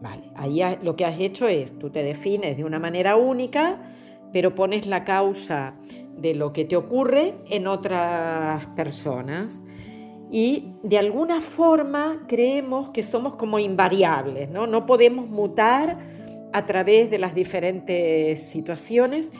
Vale, 0.00 0.30
ahí 0.36 0.60
lo 0.82 0.96
que 0.96 1.04
has 1.04 1.18
hecho 1.18 1.48
es, 1.48 1.78
tú 1.78 1.90
te 1.90 2.02
defines 2.02 2.56
de 2.56 2.64
una 2.64 2.78
manera 2.78 3.16
única, 3.16 3.78
pero 4.32 4.54
pones 4.54 4.86
la 4.86 5.04
causa 5.04 5.74
de 6.16 6.34
lo 6.34 6.52
que 6.52 6.64
te 6.64 6.76
ocurre 6.76 7.34
en 7.48 7.66
otras 7.66 8.66
personas. 8.76 9.60
Y 10.30 10.74
de 10.82 10.98
alguna 10.98 11.40
forma 11.40 12.24
creemos 12.28 12.90
que 12.90 13.02
somos 13.02 13.34
como 13.34 13.58
invariables, 13.58 14.48
¿no? 14.48 14.66
No 14.66 14.86
podemos 14.86 15.28
mutar 15.28 15.98
a 16.52 16.66
través 16.66 17.10
de 17.10 17.18
las 17.18 17.34
diferentes 17.34 18.46
situaciones 18.46 19.30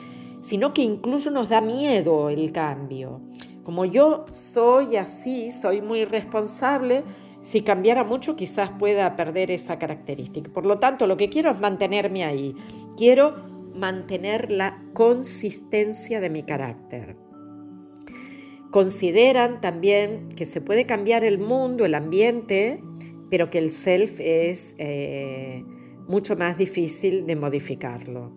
sino 0.41 0.73
que 0.73 0.81
incluso 0.81 1.31
nos 1.31 1.49
da 1.49 1.61
miedo 1.61 2.29
el 2.29 2.51
cambio. 2.51 3.21
Como 3.63 3.85
yo 3.85 4.25
soy 4.31 4.97
así, 4.97 5.51
soy 5.51 5.81
muy 5.81 6.03
responsable, 6.03 7.03
si 7.41 7.61
cambiara 7.61 8.03
mucho 8.03 8.35
quizás 8.35 8.71
pueda 8.71 9.15
perder 9.15 9.51
esa 9.51 9.79
característica. 9.79 10.51
Por 10.51 10.65
lo 10.65 10.79
tanto, 10.79 11.07
lo 11.07 11.17
que 11.17 11.29
quiero 11.29 11.51
es 11.51 11.59
mantenerme 11.59 12.23
ahí. 12.23 12.55
Quiero 12.95 13.35
mantener 13.75 14.51
la 14.51 14.83
consistencia 14.93 16.19
de 16.19 16.29
mi 16.29 16.43
carácter. 16.43 17.15
Consideran 18.71 19.59
también 19.59 20.29
que 20.29 20.45
se 20.45 20.61
puede 20.61 20.85
cambiar 20.85 21.23
el 21.23 21.39
mundo, 21.39 21.83
el 21.83 21.95
ambiente, 21.95 22.81
pero 23.29 23.49
que 23.49 23.57
el 23.57 23.71
self 23.71 24.19
es 24.19 24.75
eh, 24.77 25.63
mucho 26.07 26.35
más 26.35 26.57
difícil 26.57 27.25
de 27.25 27.35
modificarlo. 27.35 28.31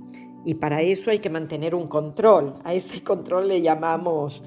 Y 0.44 0.54
para 0.54 0.82
eso 0.82 1.10
hay 1.10 1.20
que 1.20 1.30
mantener 1.30 1.74
un 1.74 1.88
control. 1.88 2.54
A 2.64 2.74
ese 2.74 3.02
control 3.02 3.48
le 3.48 3.62
llamamos, 3.62 4.42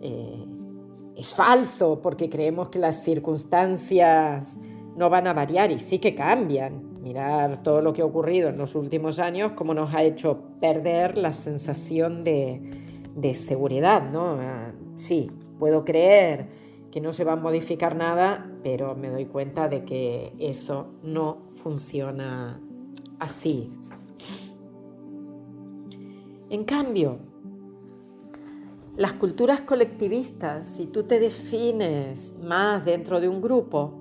eh, 0.00 0.44
es 1.22 1.36
falso, 1.36 2.00
porque 2.02 2.28
creemos 2.28 2.68
que 2.68 2.80
las 2.80 3.04
circunstancias 3.04 4.56
no 4.96 5.08
van 5.08 5.28
a 5.28 5.32
variar 5.32 5.70
y 5.70 5.78
sí 5.78 6.00
que 6.00 6.16
cambian. 6.16 7.00
Mirar 7.00 7.62
todo 7.62 7.80
lo 7.80 7.92
que 7.92 8.02
ha 8.02 8.04
ocurrido 8.04 8.48
en 8.48 8.58
los 8.58 8.74
últimos 8.74 9.20
años, 9.20 9.52
como 9.52 9.72
nos 9.72 9.94
ha 9.94 10.02
hecho 10.02 10.40
perder 10.60 11.16
la 11.16 11.32
sensación 11.32 12.24
de, 12.24 12.60
de 13.14 13.34
seguridad, 13.34 14.10
¿no? 14.10 14.36
Ah, 14.40 14.72
sí, 14.96 15.30
puedo 15.60 15.84
creer 15.84 16.48
que 16.90 17.00
no 17.00 17.12
se 17.12 17.22
va 17.22 17.34
a 17.34 17.36
modificar 17.36 17.94
nada, 17.94 18.50
pero 18.64 18.96
me 18.96 19.08
doy 19.08 19.26
cuenta 19.26 19.68
de 19.68 19.84
que 19.84 20.32
eso 20.40 20.88
no 21.04 21.38
funciona 21.62 22.60
así. 23.20 23.72
En 26.50 26.64
cambio, 26.64 27.18
las 28.96 29.14
culturas 29.14 29.62
colectivistas, 29.62 30.68
si 30.68 30.86
tú 30.86 31.04
te 31.04 31.18
defines 31.18 32.34
más 32.42 32.84
dentro 32.84 33.20
de 33.20 33.28
un 33.28 33.40
grupo, 33.40 33.94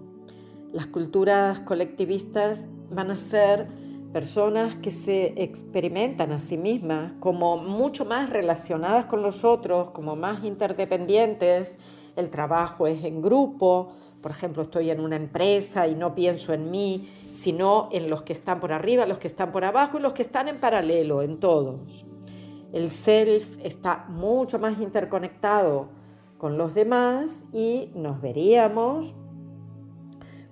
las 0.74 0.88
culturas 0.88 1.62
colectivistas 1.62 2.66
van 2.90 3.10
a 3.10 3.16
ser 3.16 3.68
personas 4.12 4.76
que 4.76 4.92
se 4.92 5.42
experimentan 5.42 6.34
a 6.34 6.40
sí 6.40 6.58
mismas 6.58 7.14
como 7.22 7.56
mucho 7.56 8.04
más 8.04 8.30
relacionadas 8.30 9.06
con 9.06 9.22
los 9.22 9.46
otros, 9.46 9.92
como 9.92 10.18
más 10.18 10.44
interdependientes, 10.44 11.78
el 12.18 12.30
trabajo 12.30 12.86
es 12.86 13.06
en 13.06 13.22
grupo, 13.22 13.94
por 14.22 14.32
ejemplo, 14.32 14.64
estoy 14.64 14.90
en 14.90 15.00
una 15.00 15.16
empresa 15.16 15.88
y 15.88 15.96
no 15.96 16.14
pienso 16.14 16.54
en 16.54 16.70
mí, 16.70 17.10
sino 17.32 17.88
en 17.94 18.10
los 18.10 18.24
que 18.24 18.34
están 18.34 18.60
por 18.60 18.74
arriba, 18.74 19.06
los 19.06 19.20
que 19.20 19.28
están 19.28 19.54
por 19.54 19.64
abajo 19.64 19.98
y 19.98 20.02
los 20.02 20.12
que 20.12 20.22
están 20.22 20.50
en 20.50 20.60
paralelo, 20.60 21.22
en 21.22 21.40
todos. 21.40 22.06
El 22.72 22.90
self 22.90 23.58
está 23.62 24.06
mucho 24.08 24.58
más 24.60 24.80
interconectado 24.80 25.90
con 26.38 26.58
los 26.58 26.74
demás 26.74 27.44
y 27.54 27.92
nos 27.94 28.22
veríamos 28.22 29.14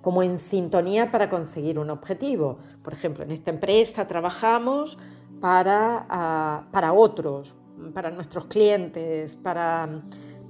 como 0.02 0.22
en 0.22 0.38
sintonía 0.38 1.10
para 1.10 1.28
conseguir 1.28 1.78
un 1.78 1.90
objetivo. 1.90 2.58
Por 2.82 2.92
ejemplo, 2.92 3.24
en 3.24 3.32
esta 3.32 3.50
empresa 3.50 4.06
trabajamos 4.06 4.98
para, 5.40 6.06
ah, 6.08 6.66
para 6.70 6.92
otros, 6.92 7.56
para 7.94 8.10
nuestros 8.10 8.46
clientes, 8.46 9.36
para, 9.36 9.88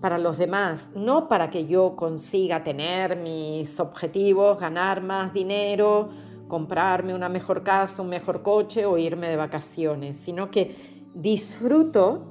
para 0.00 0.19
los 0.19 0.39
demás, 0.39 0.91
no 0.95 1.29
para 1.29 1.50
que 1.50 1.67
yo 1.67 1.95
consiga 1.97 2.62
tener 2.62 3.17
mis 3.17 3.79
objetivos, 3.79 4.59
ganar 4.59 5.03
más 5.03 5.33
dinero, 5.33 6.11
comprarme 6.49 7.15
una 7.15 7.29
mejor 7.29 7.62
casa, 7.62 8.03
un 8.03 8.09
mejor 8.09 8.43
coche 8.43 8.85
o 8.85 8.99
irme 8.99 9.29
de 9.29 9.37
vacaciones, 9.37 10.19
sino 10.19 10.50
que 10.50 11.00
disfruto 11.14 12.23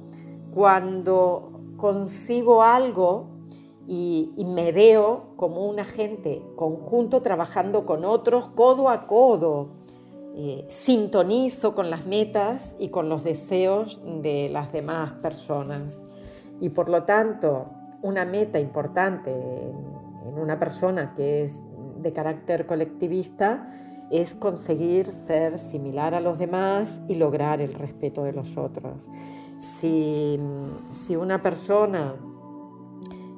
cuando 0.54 1.50
consigo 1.76 2.62
algo 2.62 3.26
y, 3.86 4.32
me 4.36 4.70
veo 4.72 5.34
como 5.36 5.66
un 5.66 5.80
agente 5.80 6.42
conjunto 6.54 7.22
trabajando 7.22 7.86
con 7.86 8.04
otros 8.04 8.48
codo 8.48 8.88
a 8.88 9.06
codo. 9.06 9.68
Eh, 10.36 10.64
sintonizo 10.68 11.74
con 11.74 11.90
las 11.90 12.06
metas 12.06 12.76
y 12.78 12.90
con 12.90 13.08
los 13.08 13.24
deseos 13.24 14.00
de 14.22 14.48
las 14.48 14.72
demás 14.72 15.14
personas. 15.14 16.00
Y 16.60 16.68
por 16.68 16.88
lo 16.88 17.02
tanto, 17.02 17.66
una 18.02 18.24
meta 18.24 18.60
importante 18.60 19.32
en 19.32 20.38
una 20.38 20.58
persona 20.58 21.12
que 21.14 21.42
es 21.42 21.58
de 22.00 22.12
carácter 22.12 22.66
colectivista 22.66 23.74
es 24.10 24.34
conseguir 24.34 25.12
ser 25.12 25.58
similar 25.58 26.14
a 26.14 26.20
los 26.20 26.38
demás 26.38 27.00
y 27.08 27.14
lograr 27.14 27.60
el 27.60 27.74
respeto 27.74 28.24
de 28.24 28.32
los 28.32 28.56
otros. 28.56 29.10
Si, 29.60 30.38
si 30.92 31.16
una 31.16 31.42
persona 31.42 32.14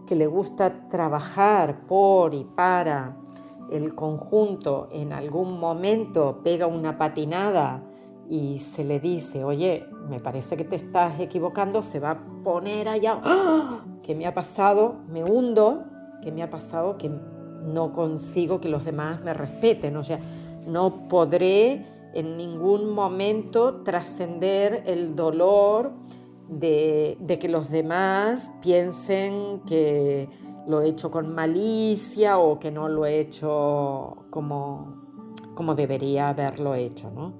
que 0.07 0.15
le 0.15 0.27
gusta 0.27 0.89
trabajar 0.89 1.87
por 1.87 2.35
y 2.35 2.45
para 2.45 3.17
el 3.71 3.95
conjunto 3.95 4.89
en 4.93 5.13
algún 5.13 5.59
momento 5.59 6.41
pega 6.43 6.67
una 6.67 6.99
patinada 6.99 7.83
y 8.29 8.59
se 8.59 8.85
le 8.85 9.01
dice, 9.01 9.45
oye, 9.45 9.87
me 10.09 10.21
parece 10.21 10.57
que 10.57 10.65
te 10.65 10.77
estás 10.77 11.21
equivocando, 11.21 11.83
se 11.83 12.01
va 12.01 12.13
a 12.13 12.19
poner 12.43 12.89
allá, 12.89 13.21
¡Ah! 13.23 13.81
¿qué 14.03 14.15
me 14.15 14.27
ha 14.27 14.35
pasado? 14.35 14.97
Me 15.09 15.25
hundo, 15.25 15.85
¿qué 16.23 16.33
me 16.33 16.43
ha 16.43 16.51
pasado? 16.51 16.97
Que 16.97 17.11
no 17.11 17.93
consigo 17.93 18.61
que 18.61 18.69
los 18.69 18.85
demás 18.85 19.23
me 19.23 19.35
respeten, 19.35 19.97
o 19.97 20.05
sea, 20.05 20.19
no 20.66 21.09
podré 21.09 21.87
en 22.14 22.37
ningún 22.37 22.94
momento 22.94 23.83
trascender 23.83 24.83
el 24.87 25.16
dolor 25.16 25.92
de, 26.48 27.38
que 27.40 27.48
los 27.48 27.70
demás 27.70 28.53
piensen 28.61 29.61
que 29.66 30.29
lo 30.66 30.83
he 30.83 30.88
hecho 30.88 31.11
con 31.11 31.35
malicia 31.35 32.38
o 32.38 32.59
que 32.59 32.70
no 32.70 32.88
lo 32.88 33.07
he 33.07 33.20
hecho 33.20 34.27
como, 34.31 34.94
como 35.55 35.75
debería 35.75 36.29
haberlo 36.29 36.75
hecho, 36.75 37.11
¿no? 37.11 37.33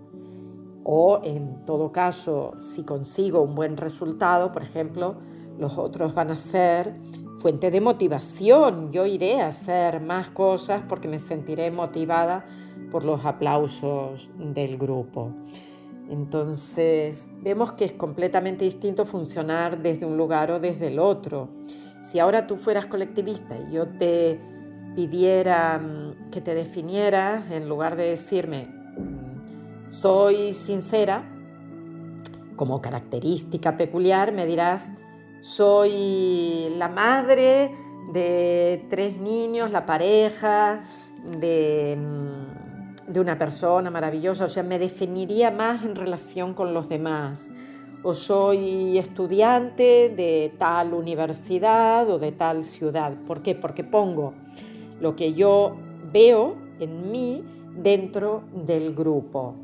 O 0.85 1.21
en 1.23 1.65
todo 1.65 1.93
caso, 1.93 2.55
si 2.59 2.83
consigo 2.83 3.43
un 3.43 3.55
buen 3.55 3.77
resultado, 3.77 4.51
por 4.51 4.63
ejemplo, 4.63 5.15
los 5.59 5.79
otros 5.79 6.13
van 6.15 6.31
a 6.31 6.37
ser 6.37 6.97
fuente 7.39 7.71
de 7.71 7.81
motivación. 7.81 8.91
Yo 8.91 9.07
iré 9.07 9.43
a 9.43 9.49
hacer 9.49 10.01
más 10.01 10.31
cosas 10.31 10.83
porque 10.89 11.07
me 11.07 11.21
sentiré 11.21 11.71
motivada 11.71 12.47
por 12.93 13.05
los 13.05 13.25
aplausos 13.25 14.31
del 14.37 14.77
grupo. 14.77 15.33
Entonces, 16.11 17.27
vemos 17.41 17.73
que 17.73 17.87
es 17.87 17.93
completamente 17.93 18.65
distinto 18.65 19.07
funcionar 19.07 19.81
desde 19.83 20.05
un 20.05 20.19
lugar 20.19 20.51
o 20.51 20.61
desde 20.61 20.89
el 20.89 20.99
otro. 20.99 21.49
Si 22.03 22.19
ahora 22.19 22.47
tú 22.47 22.57
fueras 22.57 22.87
colectivista 22.87 23.57
y 23.57 23.73
yo 23.73 23.89
te 23.89 24.39
pidiera 24.95 25.79
mm, 25.79 26.31
que 26.31 26.43
te 26.43 26.55
definieras, 26.55 27.51
en 27.51 27.69
lugar 27.69 27.97
de 27.97 28.11
decirme, 28.11 28.67
mm, 28.67 29.91
soy 29.91 30.53
sincera, 30.53 31.25
como 32.57 32.83
característica 32.83 33.77
peculiar, 33.79 34.33
me 34.33 34.45
dirás, 34.45 34.91
soy 35.41 36.75
la 36.77 36.89
madre 36.89 37.75
de 38.13 38.85
tres 38.91 39.17
niños, 39.17 39.71
la 39.71 39.87
pareja, 39.87 40.83
de 41.25 41.97
mm, 41.99 42.52
de 43.13 43.21
una 43.21 43.39
persona 43.39 43.91
maravillosa, 43.91 44.47
o 44.47 44.49
sea, 44.49 44.63
me 44.63 44.79
definiría 44.79 45.51
más 45.51 45.85
en 45.85 45.95
relación 45.95 46.55
con 46.55 46.75
los 46.75 46.89
demás. 46.89 47.49
O 48.03 48.15
soy 48.15 48.99
estudiante 48.99 50.09
de 50.09 50.53
tal 50.59 50.93
universidad 50.93 52.09
o 52.11 52.19
de 52.19 52.33
tal 52.33 52.65
ciudad. 52.65 53.13
¿Por 53.27 53.43
qué? 53.43 53.55
Porque 53.55 53.85
pongo 53.85 54.35
lo 55.01 55.15
que 55.15 55.35
yo 55.35 55.77
veo 56.13 56.57
en 56.81 57.11
mí 57.13 57.45
dentro 57.77 58.43
del 58.53 58.95
grupo. 58.95 59.55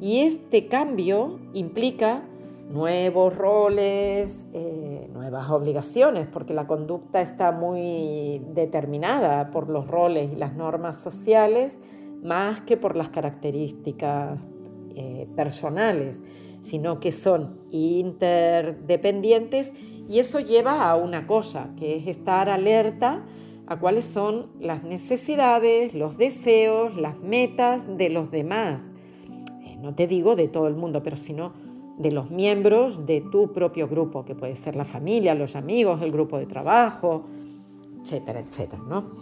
Y 0.00 0.20
este 0.20 0.66
cambio 0.66 1.38
implica 1.54 2.22
nuevos 2.70 3.36
roles, 3.36 4.44
eh, 4.52 5.08
nuevas 5.12 5.48
obligaciones, 5.50 6.26
porque 6.26 6.52
la 6.52 6.66
conducta 6.66 7.20
está 7.20 7.52
muy 7.52 8.42
determinada 8.54 9.50
por 9.50 9.68
los 9.70 9.86
roles 9.86 10.32
y 10.32 10.36
las 10.36 10.54
normas 10.54 11.00
sociales 11.00 11.78
más 12.26 12.60
que 12.62 12.76
por 12.76 12.96
las 12.96 13.08
características 13.08 14.38
eh, 14.94 15.26
personales, 15.36 16.22
sino 16.60 17.00
que 17.00 17.12
son 17.12 17.60
interdependientes 17.70 19.72
y 20.08 20.18
eso 20.18 20.40
lleva 20.40 20.88
a 20.88 20.96
una 20.96 21.26
cosa, 21.26 21.70
que 21.78 21.96
es 21.96 22.06
estar 22.06 22.48
alerta 22.48 23.24
a 23.66 23.78
cuáles 23.78 24.06
son 24.06 24.46
las 24.60 24.84
necesidades, 24.84 25.94
los 25.94 26.16
deseos, 26.16 26.96
las 26.96 27.18
metas 27.18 27.96
de 27.96 28.10
los 28.10 28.30
demás. 28.30 28.88
Eh, 29.64 29.76
no 29.80 29.94
te 29.94 30.06
digo 30.06 30.36
de 30.36 30.48
todo 30.48 30.68
el 30.68 30.76
mundo, 30.76 31.02
pero 31.02 31.16
sino 31.16 31.52
de 31.98 32.12
los 32.12 32.30
miembros 32.30 33.06
de 33.06 33.20
tu 33.20 33.52
propio 33.52 33.88
grupo, 33.88 34.24
que 34.24 34.34
puede 34.34 34.54
ser 34.56 34.76
la 34.76 34.84
familia, 34.84 35.34
los 35.34 35.56
amigos, 35.56 36.02
el 36.02 36.12
grupo 36.12 36.38
de 36.38 36.46
trabajo, 36.46 37.24
etcétera, 38.02 38.40
etcétera. 38.40 38.82
¿no? 38.88 39.12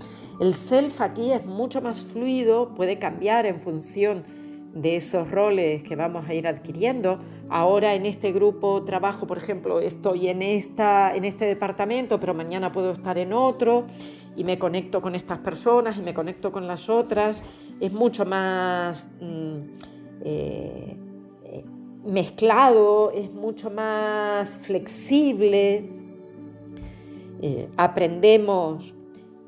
El 0.41 0.55
self 0.55 1.01
aquí 1.01 1.33
es 1.33 1.47
mucho 1.47 1.81
más 1.81 2.01
fluido, 2.01 2.75
puede 2.75 2.99
cambiar 2.99 3.47
en 3.47 3.61
función 3.61 4.25
de 4.75 4.97
esos 4.97 5.31
roles 5.31 5.85
que 5.85 5.95
vamos 5.95 6.29
a 6.29 6.35
ir 6.35 6.49
adquiriendo. 6.49 7.21
Ahora 7.49 7.95
en 7.95 8.07
este 8.07 8.33
grupo 8.33 8.83
trabajo, 8.83 9.27
por 9.27 9.39
ejemplo, 9.39 9.81
estoy 9.81 10.29
en, 10.29 10.43
esta, 10.43 11.15
en 11.15 11.25
este 11.25 11.45
departamento, 11.45 12.19
pero 12.19 12.35
mañana 12.35 12.73
puedo 12.73 12.91
estar 12.91 13.17
en 13.17 13.33
otro 13.33 13.85
y 14.37 14.43
me 14.43 14.59
conecto 14.59 15.01
con 15.01 15.15
estas 15.15 15.39
personas 15.39 15.97
y 15.97 16.03
me 16.03 16.13
conecto 16.13 16.51
con 16.51 16.67
las 16.67 16.89
otras. 16.91 17.43
Es 17.81 17.93
mucho 17.93 18.25
más 18.25 19.09
mm, 19.21 19.59
eh, 20.25 20.97
mezclado, 22.05 23.13
es 23.13 23.33
mucho 23.33 23.71
más 23.71 24.59
flexible. 24.59 25.89
Eh, 27.41 27.69
aprendemos 27.77 28.95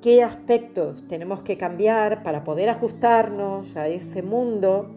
qué 0.02 0.22
aspectos 0.22 1.06
tenemos 1.08 1.42
que 1.42 1.56
cambiar 1.56 2.22
para 2.22 2.44
poder 2.44 2.68
ajustarnos 2.68 3.76
a 3.76 3.88
ese 3.88 4.22
mundo 4.22 4.90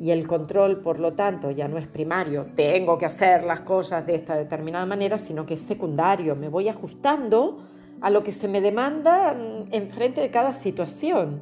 y 0.00 0.10
el 0.10 0.26
control, 0.26 0.80
por 0.80 0.98
lo 0.98 1.14
tanto, 1.14 1.50
ya 1.50 1.68
no 1.68 1.78
es 1.78 1.86
primario, 1.86 2.46
tengo 2.54 2.98
que 2.98 3.06
hacer 3.06 3.44
las 3.44 3.60
cosas 3.60 4.06
de 4.06 4.14
esta 4.14 4.36
determinada 4.36 4.84
manera, 4.84 5.18
sino 5.18 5.46
que 5.46 5.54
es 5.54 5.62
secundario, 5.62 6.36
me 6.36 6.48
voy 6.48 6.68
ajustando 6.68 7.58
a 8.00 8.10
lo 8.10 8.22
que 8.22 8.32
se 8.32 8.46
me 8.46 8.60
demanda 8.60 9.34
enfrente 9.70 10.20
de 10.20 10.30
cada 10.30 10.52
situación. 10.52 11.40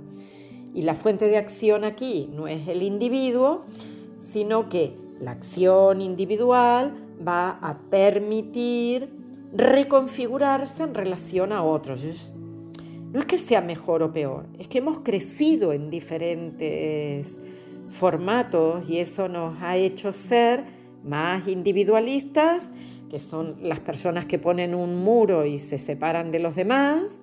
Y 0.73 0.83
la 0.83 0.95
fuente 0.95 1.27
de 1.27 1.37
acción 1.37 1.85
aquí 1.85 2.31
no 2.33 2.49
es 2.49 2.69
el 2.69 2.83
individuo, 2.83 3.65
sino 4.17 4.69
que 4.69 4.97
la 5.21 5.33
acción 5.33 6.01
individual 6.01 6.95
va 7.27 7.59
a 7.61 7.79
permitir 7.91 9.09
reconfigurarse 9.53 10.83
en 10.83 10.95
relación 10.95 11.53
a 11.53 11.63
otros. 11.63 12.35
No 13.15 13.21
es 13.21 13.27
que 13.27 13.39
sea 13.39 13.61
mejor 13.61 14.03
o 14.03 14.13
peor, 14.13 14.47
es 14.59 14.67
que 14.67 14.79
hemos 14.79 14.99
crecido 14.99 15.73
en 15.73 15.89
diferentes 15.89 17.39
formatos 17.91 18.91
y 18.91 18.99
eso 18.99 19.29
nos 19.29 19.63
ha 19.63 19.77
hecho 19.77 20.13
ser 20.13 20.65
más 21.05 21.47
individualistas, 21.47 22.69
que 23.09 23.21
son 23.21 23.59
las 23.63 23.79
personas 23.79 24.27
que 24.27 24.41
ponen 24.41 24.75
un 24.75 24.97
muro 24.97 25.47
y 25.47 25.61
se 25.61 25.79
separan 25.79 26.33
de 26.33 26.41
los 26.41 26.57
demás, 26.57 27.21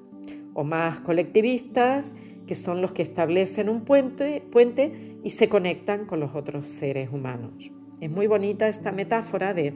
o 0.53 0.63
más 0.63 1.01
colectivistas, 1.01 2.13
que 2.47 2.55
son 2.55 2.81
los 2.81 2.93
que 2.93 3.01
establecen 3.01 3.67
un 3.67 3.81
puente, 3.81 4.41
puente 4.49 5.17
y 5.25 5.31
se 5.31 5.49
conectan 5.49 6.05
con 6.05 6.21
los 6.21 6.33
otros 6.33 6.67
seres 6.67 7.09
humanos. 7.11 7.69
Es 7.99 8.09
muy 8.09 8.27
bonita 8.27 8.69
esta 8.69 8.93
metáfora 8.93 9.53
de, 9.53 9.73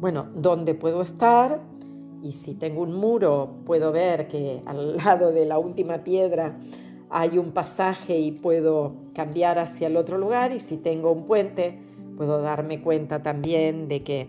bueno, 0.00 0.30
dónde 0.34 0.72
puedo 0.72 1.02
estar 1.02 1.60
y 2.22 2.32
si 2.32 2.54
tengo 2.58 2.82
un 2.82 2.94
muro 2.94 3.56
puedo 3.64 3.92
ver 3.92 4.28
que 4.28 4.62
al 4.66 4.96
lado 5.04 5.32
de 5.32 5.44
la 5.44 5.58
última 5.58 6.04
piedra 6.04 6.58
hay 7.10 7.38
un 7.38 7.52
pasaje 7.52 8.18
y 8.18 8.32
puedo 8.32 8.94
cambiar 9.14 9.58
hacia 9.58 9.86
el 9.86 9.96
otro 9.96 10.18
lugar 10.18 10.52
y 10.52 10.60
si 10.60 10.76
tengo 10.76 11.12
un 11.12 11.26
puente 11.26 11.78
puedo 12.16 12.42
darme 12.42 12.82
cuenta 12.82 13.22
también 13.22 13.88
de 13.88 14.02
que 14.02 14.28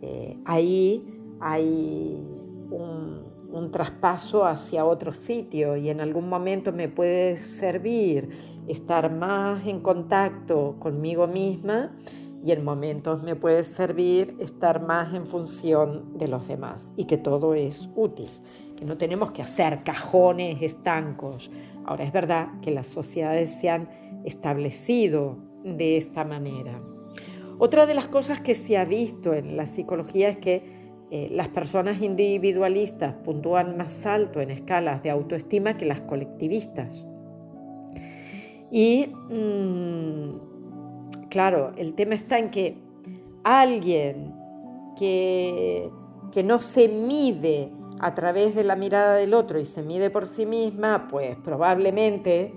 eh, 0.00 0.36
ahí 0.44 1.04
hay 1.40 2.22
un, 2.70 3.24
un 3.50 3.70
traspaso 3.70 4.44
hacia 4.44 4.84
otro 4.84 5.12
sitio 5.12 5.76
y 5.76 5.88
en 5.88 6.00
algún 6.00 6.28
momento 6.28 6.72
me 6.72 6.88
puede 6.88 7.38
servir 7.38 8.28
estar 8.68 9.12
más 9.12 9.66
en 9.66 9.80
contacto 9.80 10.76
conmigo 10.78 11.26
misma 11.26 11.90
y 12.44 12.52
en 12.52 12.64
momentos 12.64 13.22
me 13.22 13.36
puede 13.36 13.64
servir 13.64 14.36
estar 14.40 14.82
más 14.82 15.14
en 15.14 15.26
función 15.26 16.18
de 16.18 16.28
los 16.28 16.48
demás 16.48 16.92
y 16.96 17.04
que 17.04 17.18
todo 17.18 17.54
es 17.54 17.88
útil 17.94 18.28
no 18.84 18.96
tenemos 18.96 19.32
que 19.32 19.42
hacer 19.42 19.82
cajones 19.84 20.62
estancos. 20.62 21.50
Ahora 21.84 22.04
es 22.04 22.12
verdad 22.12 22.48
que 22.60 22.70
las 22.70 22.88
sociedades 22.88 23.52
se 23.54 23.68
han 23.68 23.88
establecido 24.24 25.38
de 25.64 25.96
esta 25.96 26.24
manera. 26.24 26.80
Otra 27.58 27.86
de 27.86 27.94
las 27.94 28.08
cosas 28.08 28.40
que 28.40 28.54
se 28.54 28.76
ha 28.76 28.84
visto 28.84 29.34
en 29.34 29.56
la 29.56 29.66
psicología 29.66 30.28
es 30.28 30.38
que 30.38 30.82
eh, 31.10 31.28
las 31.30 31.48
personas 31.48 32.00
individualistas 32.02 33.14
puntúan 33.24 33.76
más 33.76 34.06
alto 34.06 34.40
en 34.40 34.50
escalas 34.50 35.02
de 35.02 35.10
autoestima 35.10 35.76
que 35.76 35.84
las 35.84 36.00
colectivistas. 36.00 37.06
Y 38.70 39.06
mm, 39.28 40.51
claro, 41.32 41.72
el 41.76 41.94
tema 41.94 42.14
está 42.14 42.38
en 42.38 42.50
que 42.50 42.76
alguien 43.42 44.34
que, 44.98 45.90
que 46.30 46.42
no 46.42 46.58
se 46.58 46.88
mide 46.88 47.72
a 48.00 48.14
través 48.14 48.54
de 48.54 48.64
la 48.64 48.76
mirada 48.76 49.14
del 49.14 49.32
otro 49.32 49.58
y 49.58 49.64
se 49.64 49.82
mide 49.82 50.10
por 50.10 50.26
sí 50.26 50.44
misma, 50.44 51.08
pues 51.10 51.38
probablemente 51.38 52.52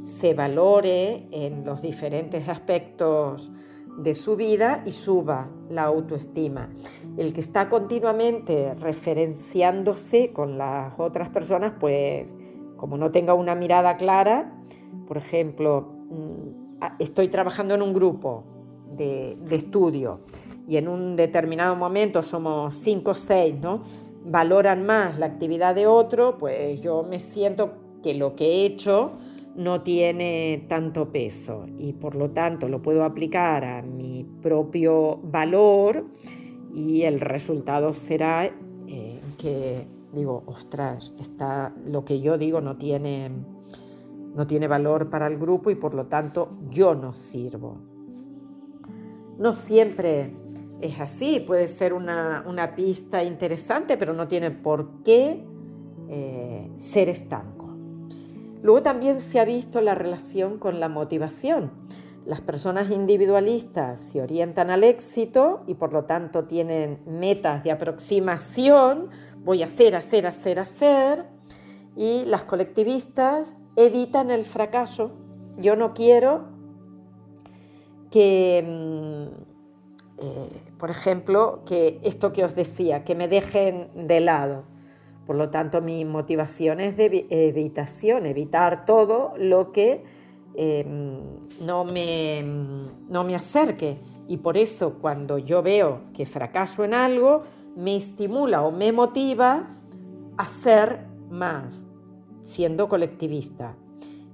se 0.00 0.32
valore 0.32 1.26
en 1.32 1.66
los 1.66 1.82
diferentes 1.82 2.48
aspectos 2.48 3.52
de 3.98 4.14
su 4.14 4.36
vida 4.36 4.82
y 4.86 4.92
suba 4.92 5.50
la 5.68 5.82
autoestima. 5.82 6.70
El 7.18 7.34
que 7.34 7.42
está 7.42 7.68
continuamente 7.68 8.72
referenciándose 8.74 10.32
con 10.32 10.56
las 10.56 10.98
otras 10.98 11.28
personas, 11.28 11.74
pues 11.78 12.34
como 12.78 12.96
no 12.96 13.10
tenga 13.10 13.34
una 13.34 13.54
mirada 13.54 13.98
clara, 13.98 14.54
por 15.06 15.18
ejemplo, 15.18 15.92
mm, 16.08 16.61
estoy 16.98 17.28
trabajando 17.28 17.74
en 17.74 17.82
un 17.82 17.92
grupo 17.92 18.44
de, 18.96 19.36
estudio 19.50 20.20
y 20.68 20.76
en 20.76 20.88
un 20.88 21.16
determinado 21.16 21.74
momento 21.76 22.22
somos 22.22 22.74
cinco 22.74 23.12
o 23.12 23.14
seis, 23.14 23.54
¿no? 23.60 23.82
valoran 24.24 24.86
más 24.86 25.18
la 25.18 25.26
actividad 25.26 25.74
de 25.74 25.86
otro, 25.86 26.38
pues 26.38 26.80
yo 26.80 27.02
me 27.02 27.18
siento 27.18 27.72
que 28.02 28.14
lo 28.14 28.36
que 28.36 28.44
he 28.44 28.66
hecho 28.66 29.12
no 29.56 29.82
tiene 29.82 30.64
tanto 30.68 31.10
peso 31.10 31.66
y 31.78 31.92
por 31.92 32.14
lo 32.14 32.30
tanto 32.30 32.68
lo 32.68 32.80
puedo 32.80 33.04
aplicar 33.04 33.64
a 33.64 33.82
mi 33.82 34.24
propio 34.40 35.18
valor 35.24 36.06
y 36.72 37.02
el 37.02 37.20
resultado 37.20 37.92
será 37.92 38.46
eh, 38.46 39.20
que 39.38 39.86
digo, 40.12 40.42
ostras, 40.46 41.12
está, 41.18 41.72
lo 41.86 42.04
que 42.04 42.20
yo 42.20 42.38
digo 42.38 42.60
no 42.60 42.76
tiene, 42.76 43.30
no 44.34 44.46
tiene 44.46 44.66
valor 44.66 45.10
para 45.10 45.26
el 45.26 45.38
grupo 45.38 45.70
y 45.70 45.74
por 45.74 45.94
lo 45.94 46.06
tanto 46.06 46.50
yo 46.70 46.94
no 46.94 47.14
sirvo. 47.14 47.78
No 49.38 49.54
siempre 49.54 50.32
es 50.80 51.00
así, 51.00 51.40
puede 51.40 51.68
ser 51.68 51.92
una, 51.92 52.72
pista 52.76 53.22
interesante, 53.22 53.96
pero 53.96 54.12
no 54.12 54.28
tiene 54.28 54.50
por 54.50 55.02
qué 55.04 55.44
eh, 56.08 56.70
ser 56.76 57.08
estanco. 57.08 57.70
Luego 58.62 58.82
también 58.82 59.20
se 59.20 59.40
ha 59.40 59.44
visto 59.44 59.80
la 59.80 59.94
relación 59.94 60.58
con 60.58 60.80
la 60.80 60.88
motivación. 60.88 61.70
Las 62.24 62.40
personas 62.40 62.90
individualistas 62.90 64.00
se 64.00 64.22
orientan 64.22 64.70
al 64.70 64.84
éxito 64.84 65.64
y 65.66 65.74
por 65.74 65.92
lo 65.92 66.04
tanto 66.04 66.44
tienen 66.44 67.00
metas 67.04 67.64
de 67.64 67.72
aproximación, 67.72 69.10
voy 69.44 69.62
a 69.62 69.66
hacer, 69.66 69.96
hacer, 69.96 70.26
hacer, 70.28 70.60
hacer, 70.60 71.24
y 71.96 72.24
las 72.24 72.44
colectivistas 72.44 73.52
evitan 73.76 74.30
el 74.30 74.44
fracaso. 74.44 75.12
Yo 75.58 75.76
no 75.76 75.92
quiero 75.94 76.44
que 78.10 78.64
mm, 78.66 79.52
eh, 80.22 80.48
por 80.78 80.90
ejemplo, 80.90 81.62
que 81.66 81.98
esto 82.04 82.32
que 82.32 82.44
os 82.44 82.54
decía, 82.54 83.04
que 83.04 83.16
me 83.16 83.26
dejen 83.26 83.88
de 84.06 84.20
lado. 84.20 84.62
Por 85.26 85.34
lo 85.34 85.50
tanto, 85.50 85.80
mi 85.80 86.04
motivación 86.04 86.78
es 86.78 86.96
de 86.96 87.26
evitación, 87.28 88.26
evitar 88.26 88.84
todo 88.84 89.32
lo 89.36 89.72
que 89.72 90.04
em, 90.54 91.20
no, 91.64 91.84
me, 91.84 92.42
no 93.08 93.24
me 93.24 93.34
acerque. 93.34 93.98
Y 94.28 94.36
por 94.38 94.56
eso 94.56 94.94
cuando 95.00 95.38
yo 95.38 95.62
veo 95.62 96.02
que 96.14 96.24
fracaso 96.24 96.84
en 96.84 96.94
algo, 96.94 97.42
me 97.76 97.96
estimula 97.96 98.62
o 98.62 98.70
me 98.70 98.92
motiva 98.92 99.70
a 100.36 100.46
ser 100.46 101.06
más, 101.30 101.86
siendo 102.42 102.88
colectivista. 102.88 103.74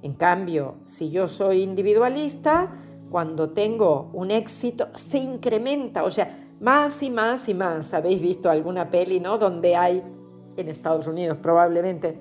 En 0.03 0.15
cambio, 0.15 0.77
si 0.87 1.11
yo 1.11 1.29
soy 1.29 1.63
individualista, 1.63 2.71
cuando 3.11 3.51
tengo 3.51 4.11
un 4.13 4.31
éxito, 4.31 4.89
se 4.95 5.19
incrementa, 5.19 6.05
o 6.05 6.11
sea, 6.11 6.49
más 6.61 7.03
y 7.03 7.11
más 7.11 7.49
y 7.49 7.55
más. 7.55 7.95
¿Habéis 7.95 8.21
visto 8.21 8.51
alguna 8.51 8.91
peli, 8.91 9.21
no? 9.21 9.39
Donde 9.39 9.77
hay, 9.77 10.03
en 10.57 10.69
Estados 10.69 11.07
Unidos 11.07 11.39
probablemente, 11.39 12.19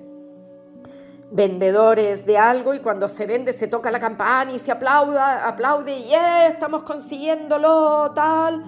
vendedores 1.30 2.24
de 2.24 2.38
algo 2.38 2.74
y 2.74 2.80
cuando 2.80 3.08
se 3.08 3.26
vende 3.26 3.52
se 3.52 3.68
toca 3.68 3.90
la 3.90 4.00
campana 4.00 4.52
y 4.52 4.58
se 4.58 4.72
aplauda, 4.72 5.46
aplaude 5.46 5.98
y 5.98 6.14
estamos 6.48 6.82
consiguiéndolo, 6.82 8.12
tal. 8.14 8.64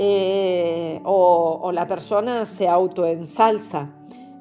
Eh, 0.00 1.00
o, 1.04 1.58
o, 1.60 1.72
la 1.72 1.86
persona 1.86 2.46
se 2.46 2.68
autoensalza, 2.68 3.88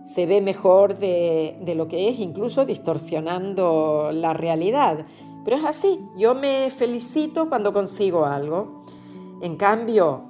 se 0.07 0.25
ve 0.25 0.39
mejor 0.41 0.97
de, 0.99 1.57
de 1.61 1.75
lo 1.75 1.87
que 1.87 2.07
es, 2.07 2.19
incluso 2.19 2.65
distorsionando 2.65 4.11
la 4.13 4.33
realidad. 4.33 5.05
Pero 5.43 5.57
es 5.57 5.65
así, 5.65 5.99
yo 6.17 6.33
me 6.33 6.69
felicito 6.69 7.49
cuando 7.49 7.73
consigo 7.73 8.25
algo. 8.25 8.85
En 9.41 9.57
cambio, 9.57 10.23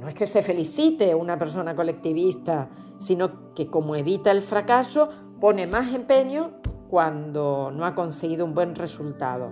no 0.00 0.08
es 0.08 0.14
que 0.14 0.26
se 0.26 0.42
felicite 0.42 1.14
una 1.14 1.36
persona 1.36 1.74
colectivista, 1.74 2.68
sino 2.98 3.54
que 3.54 3.66
como 3.66 3.96
evita 3.96 4.30
el 4.30 4.42
fracaso, 4.42 5.08
pone 5.40 5.66
más 5.66 5.92
empeño 5.92 6.52
cuando 6.88 7.70
no 7.72 7.84
ha 7.84 7.94
conseguido 7.94 8.44
un 8.44 8.54
buen 8.54 8.74
resultado. 8.74 9.50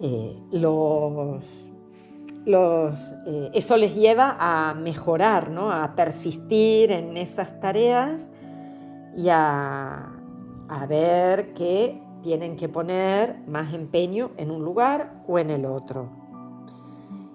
eh, 0.00 0.36
los, 0.50 1.71
eh, 2.46 3.50
eso 3.52 3.76
les 3.76 3.94
lleva 3.94 4.36
a 4.38 4.74
mejorar, 4.74 5.50
¿no? 5.50 5.70
a 5.70 5.94
persistir 5.94 6.90
en 6.90 7.16
esas 7.16 7.60
tareas 7.60 8.28
y 9.16 9.28
a, 9.28 10.12
a 10.68 10.86
ver 10.86 11.54
que 11.54 12.02
tienen 12.22 12.56
que 12.56 12.68
poner 12.68 13.38
más 13.46 13.74
empeño 13.74 14.30
en 14.36 14.50
un 14.50 14.64
lugar 14.64 15.22
o 15.26 15.38
en 15.38 15.50
el 15.50 15.66
otro. 15.66 16.08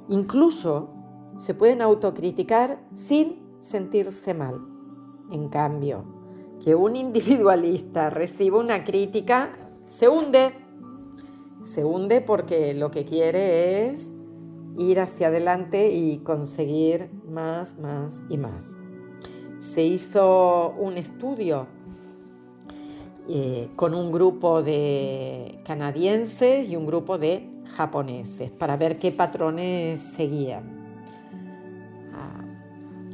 Incluso 0.09 0.89
se 1.35 1.53
pueden 1.53 1.81
autocriticar 1.81 2.79
sin 2.91 3.47
sentirse 3.59 4.33
mal. 4.33 4.59
En 5.31 5.49
cambio, 5.49 6.05
que 6.63 6.73
un 6.73 6.95
individualista 6.95 8.09
reciba 8.09 8.59
una 8.59 8.83
crítica, 8.83 9.51
se 9.85 10.07
hunde. 10.07 10.53
Se 11.63 11.83
hunde 11.83 12.21
porque 12.21 12.73
lo 12.73 12.91
que 12.91 13.03
quiere 13.03 13.87
es 13.87 14.13
ir 14.77 14.99
hacia 14.99 15.27
adelante 15.27 15.91
y 15.91 16.19
conseguir 16.19 17.09
más, 17.27 17.77
más 17.77 18.23
y 18.29 18.37
más. 18.37 18.77
Se 19.59 19.83
hizo 19.83 20.75
un 20.77 20.97
estudio 20.97 21.67
eh, 23.29 23.69
con 23.75 23.93
un 23.93 24.11
grupo 24.11 24.63
de 24.63 25.59
canadienses 25.65 26.69
y 26.69 26.75
un 26.75 26.85
grupo 26.85 27.17
de 27.17 27.49
japoneses 27.75 28.51
para 28.51 28.77
ver 28.77 28.99
qué 28.99 29.11
patrones 29.11 30.01
seguían. 30.15 30.63
Ah, 32.13 32.45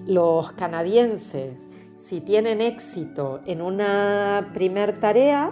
los 0.06 0.52
canadienses, 0.52 1.68
si 1.96 2.22
tienen 2.22 2.62
éxito 2.62 3.42
en 3.46 3.62
una 3.62 4.52
primer 4.54 5.00
tarea, 5.00 5.52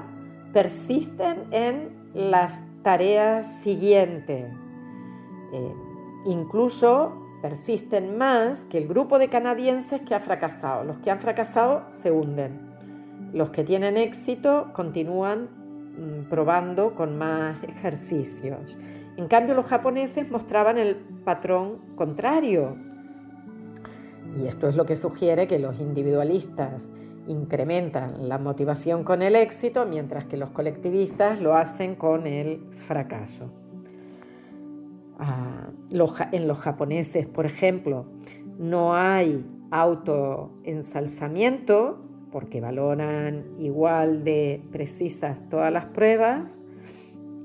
persisten 0.53 1.45
en 1.51 1.89
las 2.13 2.63
tareas 2.83 3.61
siguientes. 3.63 4.53
Eh, 5.53 5.73
incluso 6.25 7.13
persisten 7.41 8.17
más 8.17 8.65
que 8.65 8.77
el 8.77 8.87
grupo 8.87 9.17
de 9.19 9.29
canadienses 9.29 10.01
que 10.01 10.15
ha 10.15 10.19
fracasado. 10.19 10.83
Los 10.83 10.99
que 10.99 11.11
han 11.11 11.19
fracasado 11.19 11.83
se 11.89 12.11
hunden. 12.11 12.71
Los 13.33 13.49
que 13.49 13.63
tienen 13.63 13.97
éxito 13.97 14.71
continúan 14.73 15.49
mm, 15.97 16.29
probando 16.29 16.95
con 16.95 17.17
más 17.17 17.63
ejercicios. 17.63 18.77
En 19.17 19.27
cambio, 19.27 19.55
los 19.55 19.65
japoneses 19.65 20.29
mostraban 20.29 20.77
el 20.77 20.95
patrón 20.95 21.79
contrario. 21.95 22.75
Y 24.37 24.47
esto 24.47 24.67
es 24.67 24.75
lo 24.75 24.85
que 24.85 24.95
sugiere 24.95 25.47
que 25.47 25.59
los 25.59 25.79
individualistas 25.79 26.89
incrementan 27.27 28.29
la 28.29 28.37
motivación 28.37 29.03
con 29.03 29.21
el 29.21 29.35
éxito, 29.35 29.85
mientras 29.85 30.25
que 30.25 30.37
los 30.37 30.51
colectivistas 30.51 31.41
lo 31.41 31.55
hacen 31.55 31.95
con 31.95 32.27
el 32.27 32.61
fracaso. 32.87 33.60
Ah, 35.23 35.69
en 36.31 36.47
los 36.47 36.57
japoneses, 36.57 37.27
por 37.27 37.45
ejemplo, 37.45 38.05
no 38.57 38.95
hay 38.95 39.45
autoensalzamiento, 39.69 41.99
porque 42.31 42.59
valoran 42.59 43.45
igual 43.59 44.23
de 44.23 44.63
precisas 44.71 45.47
todas 45.49 45.71
las 45.71 45.85
pruebas 45.85 46.57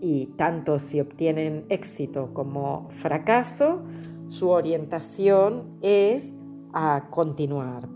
y 0.01 0.29
tanto 0.39 0.79
si 0.79 1.01
obtienen 1.01 1.67
éxito 1.69 2.31
como 2.33 2.89
fracaso, 3.03 3.83
su 4.29 4.49
orientación 4.49 5.77
es 5.83 6.33
a 6.73 7.09
continuar. 7.11 7.87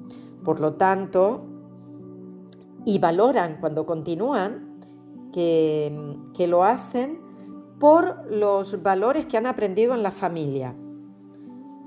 Por 0.44 0.60
lo 0.60 0.74
tanto, 0.74 1.46
y 2.84 2.98
valoran 2.98 3.56
cuando 3.60 3.86
continúan 3.86 4.78
que, 5.32 6.18
que 6.36 6.46
lo 6.46 6.64
hacen 6.64 7.29
por 7.80 8.30
los 8.30 8.82
valores 8.82 9.26
que 9.26 9.38
han 9.38 9.46
aprendido 9.46 9.94
en 9.94 10.02
la 10.02 10.10
familia. 10.12 10.74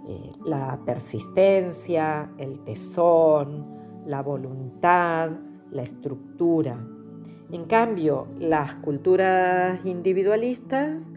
Eh, 0.10 0.32
la 0.43 0.79
persistencia, 0.86 2.32
el 2.38 2.60
tesón, 2.65 4.03
la 4.06 4.21
voluntad, 4.21 5.29
la 5.71 5.84
estructura. 5.84 6.77
En 7.51 7.65
cambio, 7.65 8.27
las 8.39 8.75
culturas 8.77 9.86
individualistas 9.86 11.08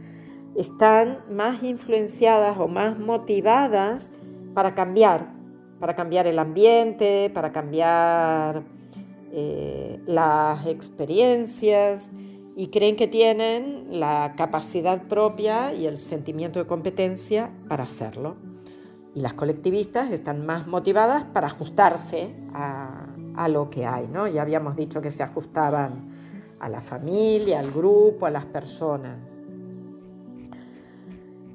están 0.54 1.20
más 1.30 1.62
influenciadas 1.62 2.58
o 2.58 2.68
más 2.68 2.98
motivadas 2.98 4.12
para 4.54 4.74
cambiar, 4.74 5.32
para 5.80 5.96
cambiar 5.96 6.26
el 6.26 6.38
ambiente, 6.38 7.30
para 7.32 7.50
cambiar 7.50 8.62
eh, 9.32 10.00
las 10.06 10.66
experiencias 10.66 12.12
y 12.56 12.68
creen 12.68 12.96
que 12.96 13.06
tienen 13.06 14.00
la 14.00 14.34
capacidad 14.36 15.02
propia 15.04 15.72
y 15.74 15.86
el 15.86 16.00
sentimiento 16.00 16.58
de 16.58 16.66
competencia 16.66 17.50
para 17.68 17.84
hacerlo 17.84 18.36
y 19.16 19.20
las 19.20 19.32
colectivistas 19.32 20.10
están 20.10 20.44
más 20.44 20.66
motivadas 20.66 21.24
para 21.24 21.46
ajustarse 21.46 22.34
a, 22.52 23.48
lo 23.48 23.70
que 23.70 23.86
hay. 23.86 24.06
¿no? 24.08 24.26
Ya 24.28 24.42
habíamos 24.42 24.76
dicho 24.76 25.00
que 25.00 25.10
se 25.10 25.22
ajustaban 25.22 26.10
a 26.60 26.68
la 26.68 26.82
familia, 26.82 27.60
al 27.60 27.70
grupo, 27.70 28.26
a 28.26 28.30
las 28.30 28.44
personas. 28.44 29.40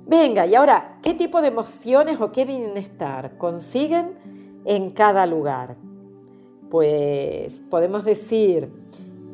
Venga, 0.07 0.47
y 0.47 0.55
ahora, 0.55 0.97
¿qué 1.03 1.13
tipo 1.13 1.39
de 1.39 1.49
emociones 1.49 2.19
o 2.19 2.31
qué 2.31 2.45
bienestar 2.45 3.37
consiguen 3.37 4.15
en 4.65 4.89
cada 4.89 5.27
lugar? 5.27 5.75
Pues 6.71 7.61
podemos 7.69 8.05
decir 8.05 8.69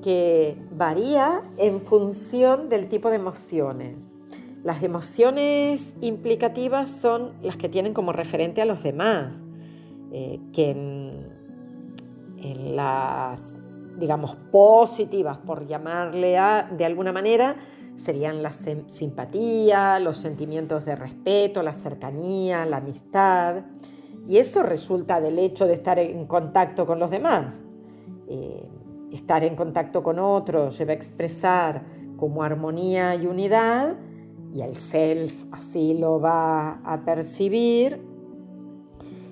que 0.02 0.58
varía 0.72 1.44
en 1.58 1.82
función 1.82 2.70
del 2.70 2.88
tipo 2.88 3.10
de 3.10 3.16
emociones. 3.16 3.98
Las 4.64 4.84
emociones 4.84 5.94
implicativas 6.02 6.92
son 6.92 7.34
las 7.42 7.58
que 7.58 7.70
tienen 7.70 7.94
como 7.94 8.12
referente 8.12 8.62
a 8.62 8.66
los 8.66 8.84
demás, 8.84 9.42
eh, 10.12 10.40
que 10.52 10.72
en, 10.72 11.38
las, 12.76 13.54
digamos, 13.98 14.36
positivas, 14.52 15.38
por 15.38 15.68
llamarle 15.68 16.38
de 16.78 16.86
alguna 16.86 17.12
manera, 17.12 17.56
serían 17.98 18.44
la 18.44 18.52
simpatía, 18.52 20.00
los 20.00 20.18
sentimientos 20.18 20.86
de 20.86 20.96
respeto, 20.96 21.64
la 21.64 21.74
cercanía, 21.74 22.66
la 22.66 22.78
amistad. 22.78 23.64
Y 24.28 24.38
eso 24.38 24.64
resulta 24.64 25.22
del 25.22 25.40
hecho 25.40 25.66
de 25.66 25.74
estar 25.74 25.98
en 26.00 26.26
contacto 26.26 26.86
con 26.86 27.00
los 27.00 27.10
demás. 27.10 27.64
Eh, 28.28 28.68
estar 29.12 29.44
en 29.44 29.56
contacto 29.56 30.04
con 30.04 30.20
otros 30.20 30.76
se 30.76 30.86
va 30.86 30.92
a 30.92 30.96
expresar 30.96 31.84
como 32.18 32.44
armonía 32.44 33.16
y 33.16 33.26
unidad 33.26 33.96
y 34.54 34.62
el 34.62 34.78
self 34.78 35.46
así 35.52 35.94
lo 35.94 36.20
va 36.20 36.80
a 36.84 37.02
percibir 37.06 38.02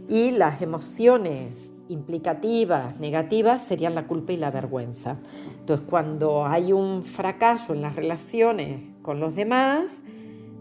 y 0.07 0.31
las 0.31 0.61
emociones 0.61 1.71
implicativas, 1.87 2.99
negativas, 2.99 3.63
serían 3.63 3.95
la 3.95 4.07
culpa 4.07 4.33
y 4.33 4.37
la 4.37 4.51
vergüenza. 4.51 5.17
Entonces, 5.59 5.85
cuando 5.87 6.45
hay 6.45 6.73
un 6.73 7.03
fracaso 7.03 7.73
en 7.73 7.81
las 7.81 7.95
relaciones 7.95 8.81
con 9.01 9.19
los 9.19 9.35
demás, 9.35 10.01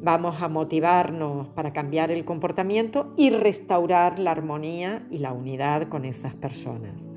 vamos 0.02 0.42
a 0.42 0.48
motivarnos 0.48 1.48
para 1.48 1.72
cambiar 1.72 2.10
el 2.10 2.24
comportamiento 2.24 3.14
y 3.16 3.30
restaurar 3.30 4.18
la 4.18 4.32
armonía 4.32 5.06
y 5.10 5.18
la 5.18 5.32
unidad 5.32 5.88
con 5.88 6.04
esas 6.04 6.34
personas. 6.34 7.08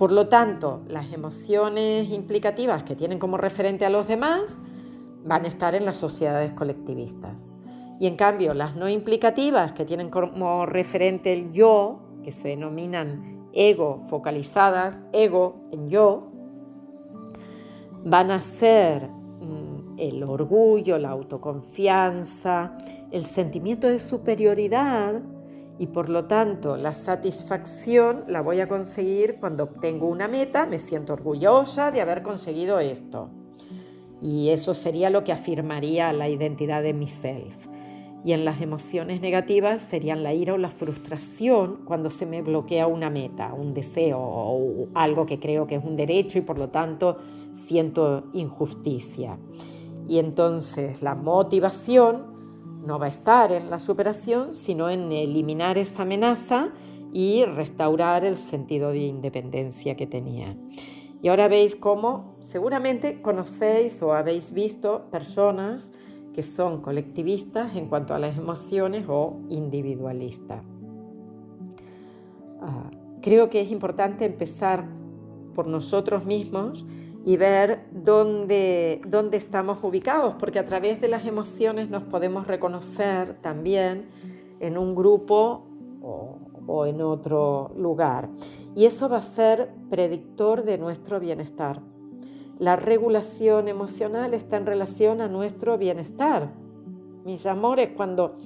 Por 0.00 0.12
lo 0.12 0.28
tanto, 0.28 0.80
las 0.88 1.12
emociones 1.12 2.08
implicativas 2.08 2.84
que 2.84 2.96
tienen 2.96 3.18
como 3.18 3.36
referente 3.36 3.84
a 3.84 3.90
los 3.90 4.08
demás 4.08 4.56
van 5.26 5.44
a 5.44 5.48
estar 5.48 5.74
en 5.74 5.84
las 5.84 5.98
sociedades 5.98 6.54
colectivistas. 6.54 7.36
Y 7.98 8.06
en 8.06 8.16
cambio, 8.16 8.54
las 8.54 8.76
no 8.76 8.88
implicativas, 8.88 9.72
que 9.72 9.84
tienen 9.84 10.08
como 10.08 10.64
referente 10.64 11.34
el 11.34 11.52
yo, 11.52 12.00
que 12.24 12.32
se 12.32 12.48
denominan 12.48 13.50
ego 13.52 14.00
focalizadas, 14.08 15.02
ego 15.12 15.68
en 15.70 15.90
yo, 15.90 16.32
van 18.02 18.30
a 18.30 18.40
ser 18.40 19.06
mm, 19.06 19.98
el 19.98 20.22
orgullo, 20.22 20.96
la 20.96 21.10
autoconfianza, 21.10 22.72
el 23.10 23.26
sentimiento 23.26 23.86
de 23.86 23.98
superioridad 23.98 25.20
y 25.80 25.86
por 25.86 26.10
lo 26.10 26.26
tanto 26.26 26.76
la 26.76 26.92
satisfacción 26.92 28.24
la 28.28 28.42
voy 28.42 28.60
a 28.60 28.68
conseguir 28.68 29.36
cuando 29.40 29.64
obtengo 29.64 30.08
una 30.08 30.28
meta, 30.28 30.66
me 30.66 30.78
siento 30.78 31.14
orgullosa 31.14 31.90
de 31.90 32.02
haber 32.02 32.22
conseguido 32.22 32.80
esto. 32.80 33.30
Y 34.20 34.50
eso 34.50 34.74
sería 34.74 35.08
lo 35.08 35.24
que 35.24 35.32
afirmaría 35.32 36.12
la 36.12 36.28
identidad 36.28 36.82
de 36.82 36.92
mi 36.92 37.08
self. 37.08 37.56
Y 38.26 38.32
en 38.32 38.44
las 38.44 38.60
emociones 38.60 39.22
negativas 39.22 39.80
serían 39.80 40.22
la 40.22 40.34
ira 40.34 40.52
o 40.52 40.58
la 40.58 40.68
frustración 40.68 41.78
cuando 41.86 42.10
se 42.10 42.26
me 42.26 42.42
bloquea 42.42 42.86
una 42.86 43.08
meta, 43.08 43.54
un 43.54 43.72
deseo 43.72 44.18
o 44.20 44.88
algo 44.92 45.24
que 45.24 45.40
creo 45.40 45.66
que 45.66 45.76
es 45.76 45.82
un 45.82 45.96
derecho 45.96 46.36
y 46.36 46.42
por 46.42 46.58
lo 46.58 46.68
tanto 46.68 47.16
siento 47.54 48.24
injusticia. 48.34 49.38
Y 50.06 50.18
entonces 50.18 51.00
la 51.00 51.14
motivación 51.14 52.39
no 52.84 52.98
va 52.98 53.06
a 53.06 53.10
estar 53.10 53.52
en 53.52 53.70
la 53.70 53.78
superación, 53.78 54.54
sino 54.54 54.90
en 54.90 55.12
eliminar 55.12 55.78
esa 55.78 56.02
amenaza 56.02 56.70
y 57.12 57.44
restaurar 57.44 58.24
el 58.24 58.36
sentido 58.36 58.90
de 58.90 58.98
independencia 58.98 59.96
que 59.96 60.06
tenía. 60.06 60.56
Y 61.22 61.28
ahora 61.28 61.48
veis 61.48 61.76
cómo 61.76 62.36
seguramente 62.40 63.20
conocéis 63.20 64.02
o 64.02 64.14
habéis 64.14 64.52
visto 64.52 65.10
personas 65.10 65.90
que 66.32 66.42
son 66.42 66.80
colectivistas 66.80 67.76
en 67.76 67.88
cuanto 67.88 68.14
a 68.14 68.18
las 68.18 68.36
emociones 68.38 69.06
o 69.08 69.40
individualistas. 69.50 70.62
Ah, 72.60 72.90
creo 73.20 73.50
que 73.50 73.60
es 73.60 73.70
importante 73.70 74.24
empezar 74.24 74.86
por 75.54 75.66
nosotros 75.66 76.24
mismos 76.24 76.86
y 77.24 77.36
ver 77.36 77.86
dónde, 77.90 79.02
dónde 79.06 79.36
estamos 79.36 79.78
ubicados, 79.82 80.34
porque 80.38 80.58
a 80.58 80.64
través 80.64 81.00
de 81.00 81.08
las 81.08 81.26
emociones 81.26 81.90
nos 81.90 82.02
podemos 82.04 82.46
reconocer 82.46 83.34
también 83.42 84.06
en 84.58 84.78
un 84.78 84.94
grupo 84.94 85.66
o, 86.02 86.38
o 86.66 86.86
en 86.86 87.02
otro 87.02 87.72
lugar. 87.76 88.28
Y 88.74 88.86
eso 88.86 89.08
va 89.08 89.18
a 89.18 89.22
ser 89.22 89.70
predictor 89.90 90.64
de 90.64 90.78
nuestro 90.78 91.20
bienestar. 91.20 91.80
La 92.58 92.76
regulación 92.76 93.68
emocional 93.68 94.34
está 94.34 94.56
en 94.56 94.66
relación 94.66 95.20
a 95.20 95.28
nuestro 95.28 95.78
bienestar. 95.78 96.52
Mis 97.24 97.44
amores, 97.46 97.90
cuando 97.96 98.36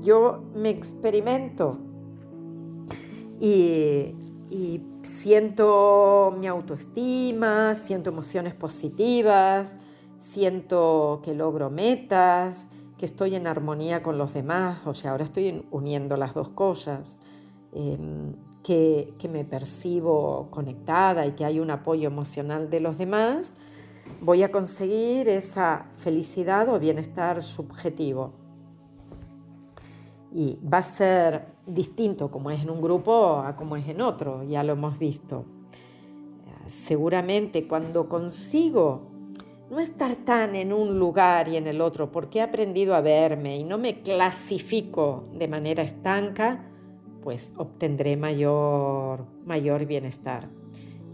yo 0.00 0.42
me 0.54 0.70
experimento 0.70 1.78
y, 3.40 4.14
y 4.52 4.82
siento 5.02 6.36
mi 6.38 6.46
autoestima, 6.46 7.74
siento 7.74 8.10
emociones 8.10 8.54
positivas, 8.54 9.78
siento 10.18 11.22
que 11.24 11.32
logro 11.32 11.70
metas, 11.70 12.68
que 12.98 13.06
estoy 13.06 13.34
en 13.34 13.46
armonía 13.46 14.02
con 14.02 14.18
los 14.18 14.34
demás, 14.34 14.86
o 14.86 14.92
sea, 14.92 15.12
ahora 15.12 15.24
estoy 15.24 15.64
uniendo 15.70 16.18
las 16.18 16.34
dos 16.34 16.50
cosas, 16.50 17.18
em, 17.72 18.34
que, 18.62 19.14
que 19.18 19.28
me 19.28 19.44
percibo 19.46 20.48
conectada 20.50 21.26
y 21.26 21.32
que 21.32 21.46
hay 21.46 21.58
un 21.58 21.70
apoyo 21.70 22.08
emocional 22.08 22.68
de 22.68 22.80
los 22.80 22.98
demás, 22.98 23.54
voy 24.20 24.42
a 24.42 24.52
conseguir 24.52 25.30
esa 25.30 25.86
felicidad 26.00 26.68
o 26.68 26.78
bienestar 26.78 27.42
subjetivo. 27.42 28.41
Y 30.34 30.58
va 30.62 30.78
a 30.78 30.82
ser 30.82 31.46
distinto 31.66 32.30
como 32.30 32.50
es 32.50 32.62
en 32.62 32.70
un 32.70 32.80
grupo 32.80 33.38
a 33.38 33.54
como 33.56 33.76
es 33.76 33.86
en 33.88 34.00
otro, 34.00 34.42
ya 34.44 34.62
lo 34.62 34.72
hemos 34.72 34.98
visto. 34.98 35.44
Seguramente 36.66 37.66
cuando 37.66 38.08
consigo 38.08 39.02
no 39.70 39.80
estar 39.80 40.16
tan 40.16 40.54
en 40.54 40.72
un 40.72 40.98
lugar 40.98 41.48
y 41.48 41.56
en 41.56 41.66
el 41.66 41.80
otro, 41.80 42.12
porque 42.12 42.38
he 42.38 42.42
aprendido 42.42 42.94
a 42.94 43.00
verme 43.00 43.58
y 43.58 43.64
no 43.64 43.78
me 43.78 44.00
clasifico 44.02 45.24
de 45.34 45.48
manera 45.48 45.82
estanca, 45.82 46.64
pues 47.22 47.52
obtendré 47.56 48.16
mayor, 48.16 49.24
mayor 49.44 49.86
bienestar 49.86 50.48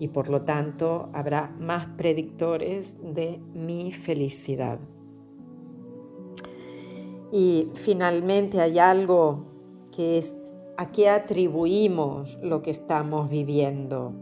y 0.00 0.08
por 0.08 0.28
lo 0.28 0.42
tanto 0.42 1.08
habrá 1.12 1.54
más 1.58 1.86
predictores 1.96 2.96
de 3.02 3.40
mi 3.54 3.92
felicidad. 3.92 4.78
Y 7.30 7.68
finalmente 7.74 8.60
hay 8.60 8.78
algo 8.78 9.44
que 9.94 10.18
es 10.18 10.36
a 10.76 10.92
qué 10.92 11.10
atribuimos 11.10 12.38
lo 12.42 12.62
que 12.62 12.70
estamos 12.70 13.28
viviendo. 13.28 14.12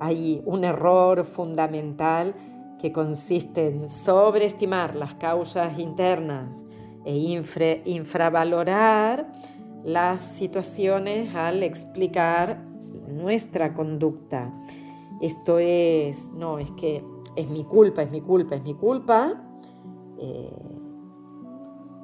Hay 0.00 0.42
un 0.44 0.64
error 0.64 1.24
fundamental 1.24 2.34
que 2.80 2.92
consiste 2.92 3.68
en 3.68 3.88
sobreestimar 3.88 4.96
las 4.96 5.14
causas 5.14 5.78
internas 5.78 6.64
e 7.04 7.16
infravalorar 7.84 9.30
las 9.84 10.24
situaciones 10.24 11.34
al 11.34 11.62
explicar 11.62 12.64
nuestra 13.08 13.74
conducta. 13.74 14.52
Esto 15.20 15.58
es, 15.60 16.28
no, 16.32 16.58
es 16.58 16.70
que 16.72 17.04
es 17.36 17.48
mi 17.48 17.64
culpa, 17.64 18.02
es 18.02 18.10
mi 18.10 18.20
culpa, 18.20 18.56
es 18.56 18.62
mi 18.64 18.74
culpa. 18.74 19.40
Eh, 20.18 20.71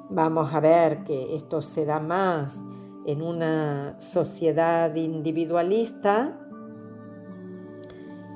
vamos 0.09 0.53
a 0.53 0.59
ver 0.59 1.03
que 1.03 1.35
esto 1.35 1.61
se 1.61 1.85
da 1.85 1.99
más 1.99 2.59
en 3.05 3.21
una 3.21 3.99
sociedad 3.99 4.93
individualista 4.95 6.37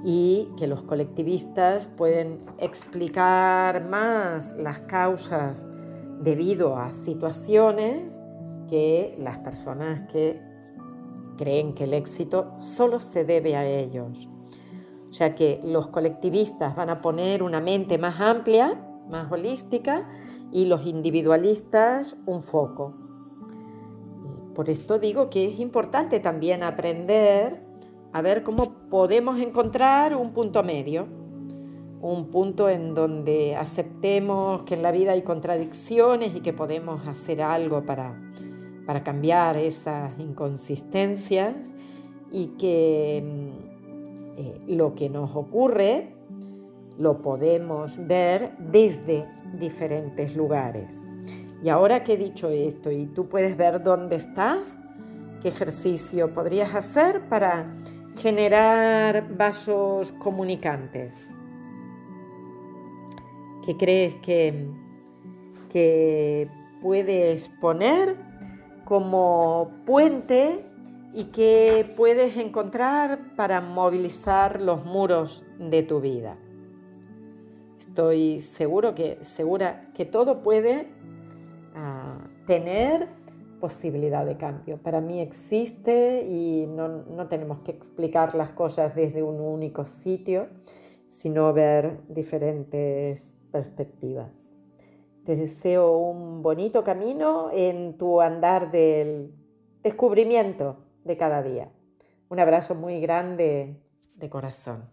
y 0.03 0.49
que 0.57 0.67
los 0.67 0.83
colectivistas 0.83 1.87
pueden 1.87 2.41
explicar 2.57 3.87
más 3.87 4.53
las 4.57 4.81
causas 4.81 5.67
debido 6.19 6.77
a 6.77 6.93
situaciones 6.93 8.19
que 8.69 9.15
las 9.19 9.39
personas 9.39 10.11
que 10.11 10.41
creen 11.37 11.73
que 11.73 11.85
el 11.85 11.93
éxito 11.93 12.53
solo 12.59 12.99
se 12.99 13.25
debe 13.25 13.55
a 13.55 13.65
ellos. 13.65 14.29
O 15.09 15.13
sea 15.13 15.35
que 15.35 15.59
los 15.63 15.87
colectivistas 15.87 16.75
van 16.75 16.89
a 16.89 17.01
poner 17.01 17.43
una 17.43 17.61
mente 17.61 17.97
más 17.97 18.19
amplia, 18.19 18.83
más 19.09 19.31
holística, 19.31 20.07
y 20.53 20.65
los 20.65 20.85
individualistas 20.85 22.15
un 22.27 22.43
foco. 22.43 22.93
Por 24.53 24.69
esto 24.69 24.99
digo 24.99 25.29
que 25.29 25.51
es 25.51 25.59
importante 25.59 26.19
también 26.19 26.61
aprender 26.61 27.59
a 28.13 28.21
ver 28.21 28.43
cómo 28.43 28.75
podemos 28.91 29.39
encontrar 29.39 30.15
un 30.15 30.31
punto 30.31 30.61
medio, 30.61 31.07
un 32.01 32.27
punto 32.29 32.69
en 32.69 32.93
donde 32.93 33.55
aceptemos 33.55 34.61
que 34.63 34.75
en 34.75 34.83
la 34.83 34.91
vida 34.91 35.13
hay 35.13 35.23
contradicciones 35.23 36.35
y 36.35 36.41
que 36.41 36.53
podemos 36.53 37.07
hacer 37.07 37.41
algo 37.41 37.83
para, 37.83 38.13
para 38.85 39.03
cambiar 39.03 39.57
esas 39.57 40.11
inconsistencias 40.19 41.71
y 42.31 42.49
que 42.59 43.17
eh, 44.37 44.61
lo 44.67 44.93
que 44.93 45.09
nos 45.09 45.35
ocurre 45.35 46.13
lo 46.99 47.23
podemos 47.23 47.95
ver 48.05 48.51
desde 48.59 49.25
diferentes 49.53 50.35
lugares. 50.35 51.01
Y 51.63 51.69
ahora 51.69 52.03
que 52.03 52.13
he 52.13 52.17
dicho 52.17 52.49
esto 52.49 52.91
y 52.91 53.05
tú 53.05 53.29
puedes 53.29 53.55
ver 53.55 53.81
dónde 53.81 54.17
estás, 54.17 54.77
qué 55.41 55.47
ejercicio 55.47 56.33
podrías 56.33 56.75
hacer 56.75 57.21
para 57.29 57.73
generar 58.17 59.35
vasos 59.35 60.11
comunicantes. 60.13 61.27
¿Qué 63.65 63.77
crees 63.77 64.15
que, 64.15 64.67
que 65.71 66.49
puedes 66.81 67.47
poner 67.61 68.17
como 68.83 69.71
puente 69.85 70.65
y 71.13 71.25
que 71.25 71.93
puedes 71.95 72.35
encontrar 72.35 73.35
para 73.37 73.61
movilizar 73.61 74.61
los 74.61 74.83
muros 74.83 75.45
de 75.59 75.83
tu 75.83 76.01
vida? 76.01 76.37
Estoy 77.93 78.41
seguro 78.41 78.95
que, 78.95 79.23
segura 79.23 79.91
que 79.93 80.03
todo 80.03 80.41
puede 80.41 80.87
tener 82.47 83.07
posibilidad 83.61 84.25
de 84.25 84.35
cambio. 84.35 84.79
Para 84.79 84.99
mí 84.99 85.21
existe 85.21 86.25
y 86.27 86.65
no, 86.65 87.27
tenemos 87.27 87.59
que 87.59 87.69
explicar 87.69 88.33
las 88.33 88.49
cosas 88.49 88.95
desde 88.95 89.21
un 89.21 89.39
único 89.39 89.85
sitio, 89.85 90.47
sino 91.05 91.53
ver 91.53 91.99
diferentes 92.07 93.37
perspectivas. 93.51 94.31
Te 95.23 95.35
deseo 95.35 95.95
un 95.95 96.41
bonito 96.41 96.83
camino 96.83 97.51
en 97.53 97.99
tu 97.99 98.21
andar 98.21 98.71
del 98.71 99.35
descubrimiento 99.83 100.77
de 101.03 101.15
cada 101.15 101.43
día. 101.43 101.69
Un 102.27 102.39
abrazo 102.39 102.73
muy 102.73 102.99
grande 102.99 103.79
de 104.15 104.29
corazón. 104.31 104.89